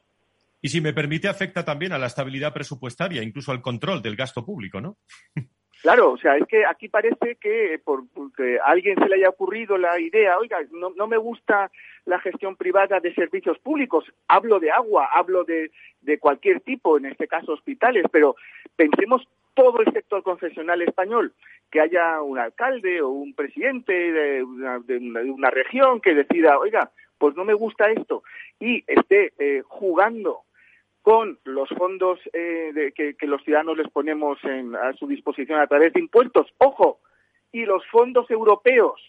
[0.63, 4.45] Y si me permite, afecta también a la estabilidad presupuestaria, incluso al control del gasto
[4.45, 4.97] público, ¿no?
[5.83, 8.05] Claro, o sea, es que aquí parece que por
[8.37, 11.71] que a alguien se le haya ocurrido la idea, oiga, no, no me gusta
[12.07, 15.71] la gestión privada de servicios públicos, hablo de agua, hablo de,
[16.01, 18.37] de cualquier tipo, en este caso hospitales, pero
[18.75, 21.33] pensemos todo el sector confesional español,
[21.71, 26.91] que haya un alcalde o un presidente de una, de una, región que decida, oiga,
[27.19, 28.23] pues no me gusta esto,
[28.61, 30.43] y esté eh, jugando
[31.07, 36.01] con los fondos eh, que, los ciudadanos les ponemos a su disposición a través de
[36.01, 36.53] impuestos.
[36.59, 36.99] Ojo,
[37.53, 39.01] y los fondos europeos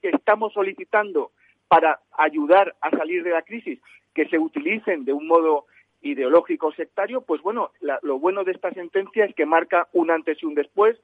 [0.00, 1.32] que estamos solicitando
[1.66, 3.80] para ayudar a salir de la crisis,
[4.14, 5.66] que se utilicen de un modo
[6.02, 10.46] ideológico sectario, pues bueno, lo bueno de esta sentencia es que marca un antes y
[10.46, 10.96] un después,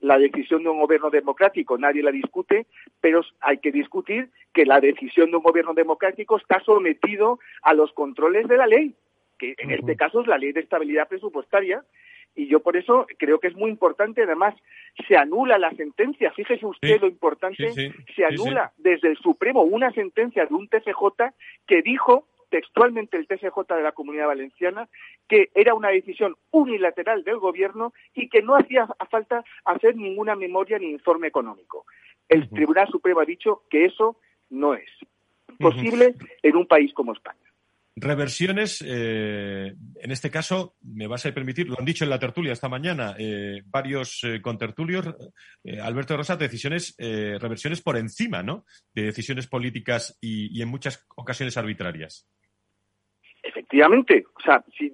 [0.00, 2.64] la decisión de un gobierno democrático nadie la discute,
[3.02, 7.92] pero hay que discutir que la decisión de un gobierno democrático está sometido a los
[7.92, 8.94] controles de la ley,
[9.38, 11.82] que en este caso es la ley de estabilidad presupuestaria,
[12.34, 14.54] y yo por eso creo que es muy importante, además,
[15.08, 17.72] se anula la sentencia, fíjese usted lo importante,
[18.14, 21.32] se anula desde el Supremo una sentencia de un TCJ
[21.66, 24.88] que dijo textualmente el TSJ de la Comunidad Valenciana
[25.28, 30.78] que era una decisión unilateral del Gobierno y que no hacía falta hacer ninguna memoria
[30.78, 31.86] ni informe económico.
[32.28, 34.16] El Tribunal Supremo ha dicho que eso
[34.50, 34.88] no es
[35.58, 37.45] posible en un país como España.
[37.98, 39.72] Reversiones, eh,
[40.02, 43.14] en este caso, me vas a permitir, lo han dicho en la tertulia esta mañana,
[43.18, 45.06] eh, varios eh, contertulios,
[45.82, 48.66] Alberto Rosa, decisiones, reversiones por encima, ¿no?
[48.94, 52.28] De decisiones políticas y, en muchas ocasiones arbitrarias.
[53.42, 54.92] Efectivamente, o sea, si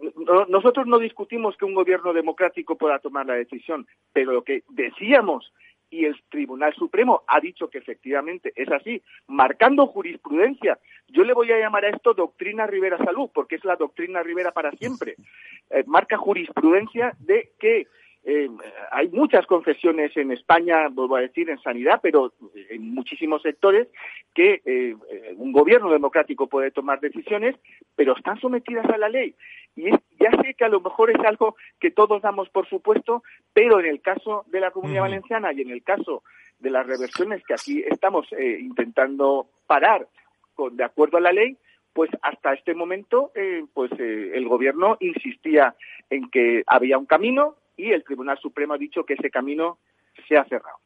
[0.48, 5.52] nosotros no discutimos que un gobierno democrático pueda tomar la decisión, pero lo que decíamos
[5.92, 10.78] y el Tribunal Supremo ha dicho que efectivamente es así, marcando jurisprudencia.
[11.08, 14.52] Yo le voy a llamar a esto doctrina Rivera Salud, porque es la doctrina Rivera
[14.52, 15.16] para siempre.
[15.68, 17.86] Eh, marca jurisprudencia de que
[18.24, 18.48] eh,
[18.92, 22.32] hay muchas confesiones en España, vuelvo a decir, en sanidad, pero
[22.70, 23.88] en muchísimos sectores
[24.34, 24.94] que eh,
[25.36, 27.56] un gobierno democrático puede tomar decisiones,
[27.96, 29.34] pero están sometidas a la ley.
[29.74, 33.80] Y ya sé que a lo mejor es algo que todos damos por supuesto, pero
[33.80, 36.22] en el caso de la Comunidad Valenciana y en el caso
[36.60, 40.06] de las reversiones que aquí estamos eh, intentando parar
[40.54, 41.56] con, de acuerdo a la ley,
[41.92, 45.74] pues hasta este momento eh, pues eh, el gobierno insistía
[46.08, 49.78] en que había un camino y el Tribunal Supremo ha dicho que ese camino
[50.28, 50.78] se ha cerrado.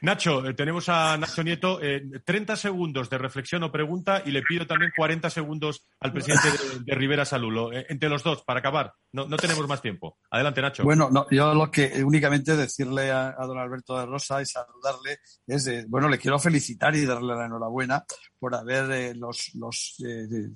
[0.00, 1.80] Nacho, eh, tenemos a Nacho Nieto.
[2.24, 6.48] 30 eh, segundos de reflexión o pregunta y le pido también 40 segundos al presidente
[6.84, 7.72] de, Rivera Salulo.
[7.72, 8.92] Eh, entre los dos, para acabar.
[9.12, 10.18] No, tenemos más tiempo.
[10.30, 10.82] Adelante, Nacho.
[10.84, 16.08] Bueno, yo lo que únicamente decirle a, don Alberto de Rosa y saludarle es, bueno,
[16.08, 18.04] le quiero felicitar y darle la enhorabuena
[18.38, 19.96] por haber los, los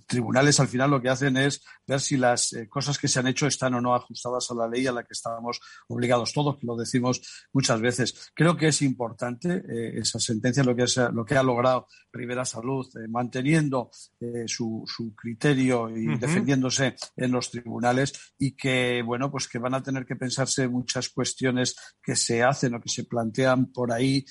[0.07, 3.47] tribunales al final lo que hacen es ver si las cosas que se han hecho
[3.47, 6.77] están o no ajustadas a la ley a la que estábamos obligados todos, que lo
[6.77, 7.23] decimos
[7.53, 8.33] muchas veces.
[8.35, 12.45] Creo que es importante eh, esa sentencia, lo que, es, lo que ha logrado Rivera
[12.45, 13.91] Salud, eh, manteniendo
[14.21, 19.75] eh, su, su, criterio y defendiéndose en los tribunales y que, bueno, pues que van
[19.75, 24.25] a tener que pensarse muchas cuestiones que se hacen o que se plantean por ahí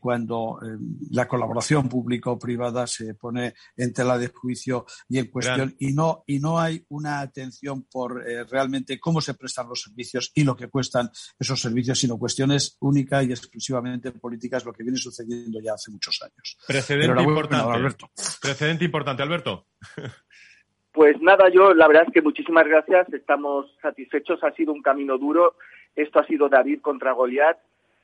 [0.00, 0.58] cuando
[1.10, 5.74] la colaboración público-privada se pone en tela de juicio y en cuestión.
[5.78, 10.44] Y no, y no hay una atención por realmente cómo se prestan los servicios y
[10.44, 13.32] lo que cuestan esos servicios, sino cuestiones únicas y
[13.80, 16.58] exclusivamente políticas lo que viene sucediendo ya hace muchos años.
[16.66, 17.72] Precedente importante.
[17.72, 18.10] Alberto.
[18.40, 19.66] Precedente importante, Alberto.
[20.92, 23.12] Pues nada, yo la verdad es que muchísimas gracias.
[23.12, 24.42] Estamos satisfechos.
[24.42, 25.54] Ha sido un camino duro.
[25.94, 27.58] Esto ha sido David contra Goliat.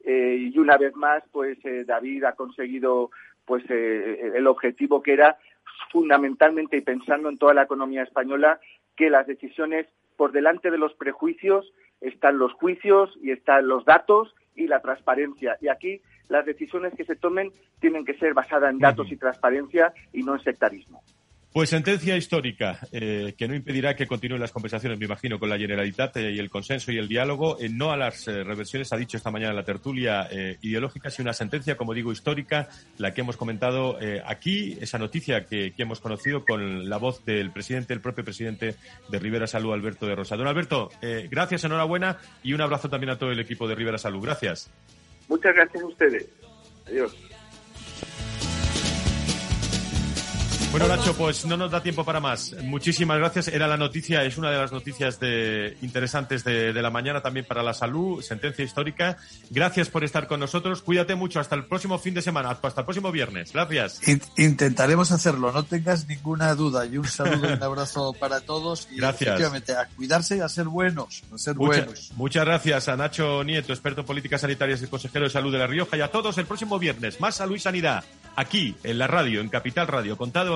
[0.04, 3.10] Eh, y una vez más, pues eh, David ha conseguido
[3.44, 5.36] pues eh, el objetivo que era
[5.90, 8.60] fundamentalmente y pensando en toda la economía española
[8.94, 14.32] que las decisiones por delante de los prejuicios están los juicios y están los datos
[14.57, 15.57] y la transparencia.
[15.61, 19.92] Y aquí las decisiones que se tomen tienen que ser basadas en datos y transparencia
[20.12, 21.02] y no en sectarismo.
[21.57, 25.57] Pues sentencia histórica eh, que no impedirá que continúen las conversaciones, me imagino, con la
[25.57, 27.57] Generalitat eh, y el consenso y el diálogo.
[27.59, 30.28] Eh, no a las reversiones, ha dicho esta mañana la tertulia
[30.61, 33.96] ideológica, sino una sentencia, como digo, histórica, la que hemos comentado
[34.26, 38.74] aquí, esa noticia que, que, hemos conocido con la voz del presidente, el propio presidente
[39.09, 40.36] de Rivera Salud, Alberto de Rosa.
[40.36, 40.90] Don Alberto,
[41.30, 44.22] gracias, enhorabuena y un abrazo también a todo el equipo de Rivera Salud.
[44.22, 44.70] Gracias.
[45.26, 46.28] Muchas gracias a ustedes.
[46.86, 47.16] Adiós.
[50.72, 52.54] Bueno, Nacho, pues no nos da tiempo para más.
[52.62, 53.48] Muchísimas gracias.
[53.48, 57.62] Era la noticia, es una de las noticias de, interesantes de, la mañana también para
[57.62, 59.16] la salud, sentencia histórica.
[59.48, 60.82] Gracias por estar con nosotros.
[60.82, 61.40] Cuídate mucho.
[61.40, 63.52] Hasta el próximo fin de semana, hasta el próximo viernes.
[63.52, 64.00] Gracias.
[64.36, 66.84] intentaremos hacerlo, no tengas ninguna duda.
[66.84, 68.88] Y un saludo y un abrazo para todos.
[68.90, 69.28] Y gracias.
[69.28, 71.22] Efectivamente, a cuidarse y a ser buenos.
[71.32, 72.10] A ser buenos.
[72.16, 75.66] Muchas gracias a Nacho Nieto, experto en políticas sanitarias y consejero de salud de La
[75.66, 75.96] Rioja.
[75.96, 77.20] Y a todos el próximo viernes.
[77.20, 78.04] Más salud y sanidad.
[78.36, 80.18] Aquí, en la radio, en Capital Radio.
[80.18, 80.55] Contado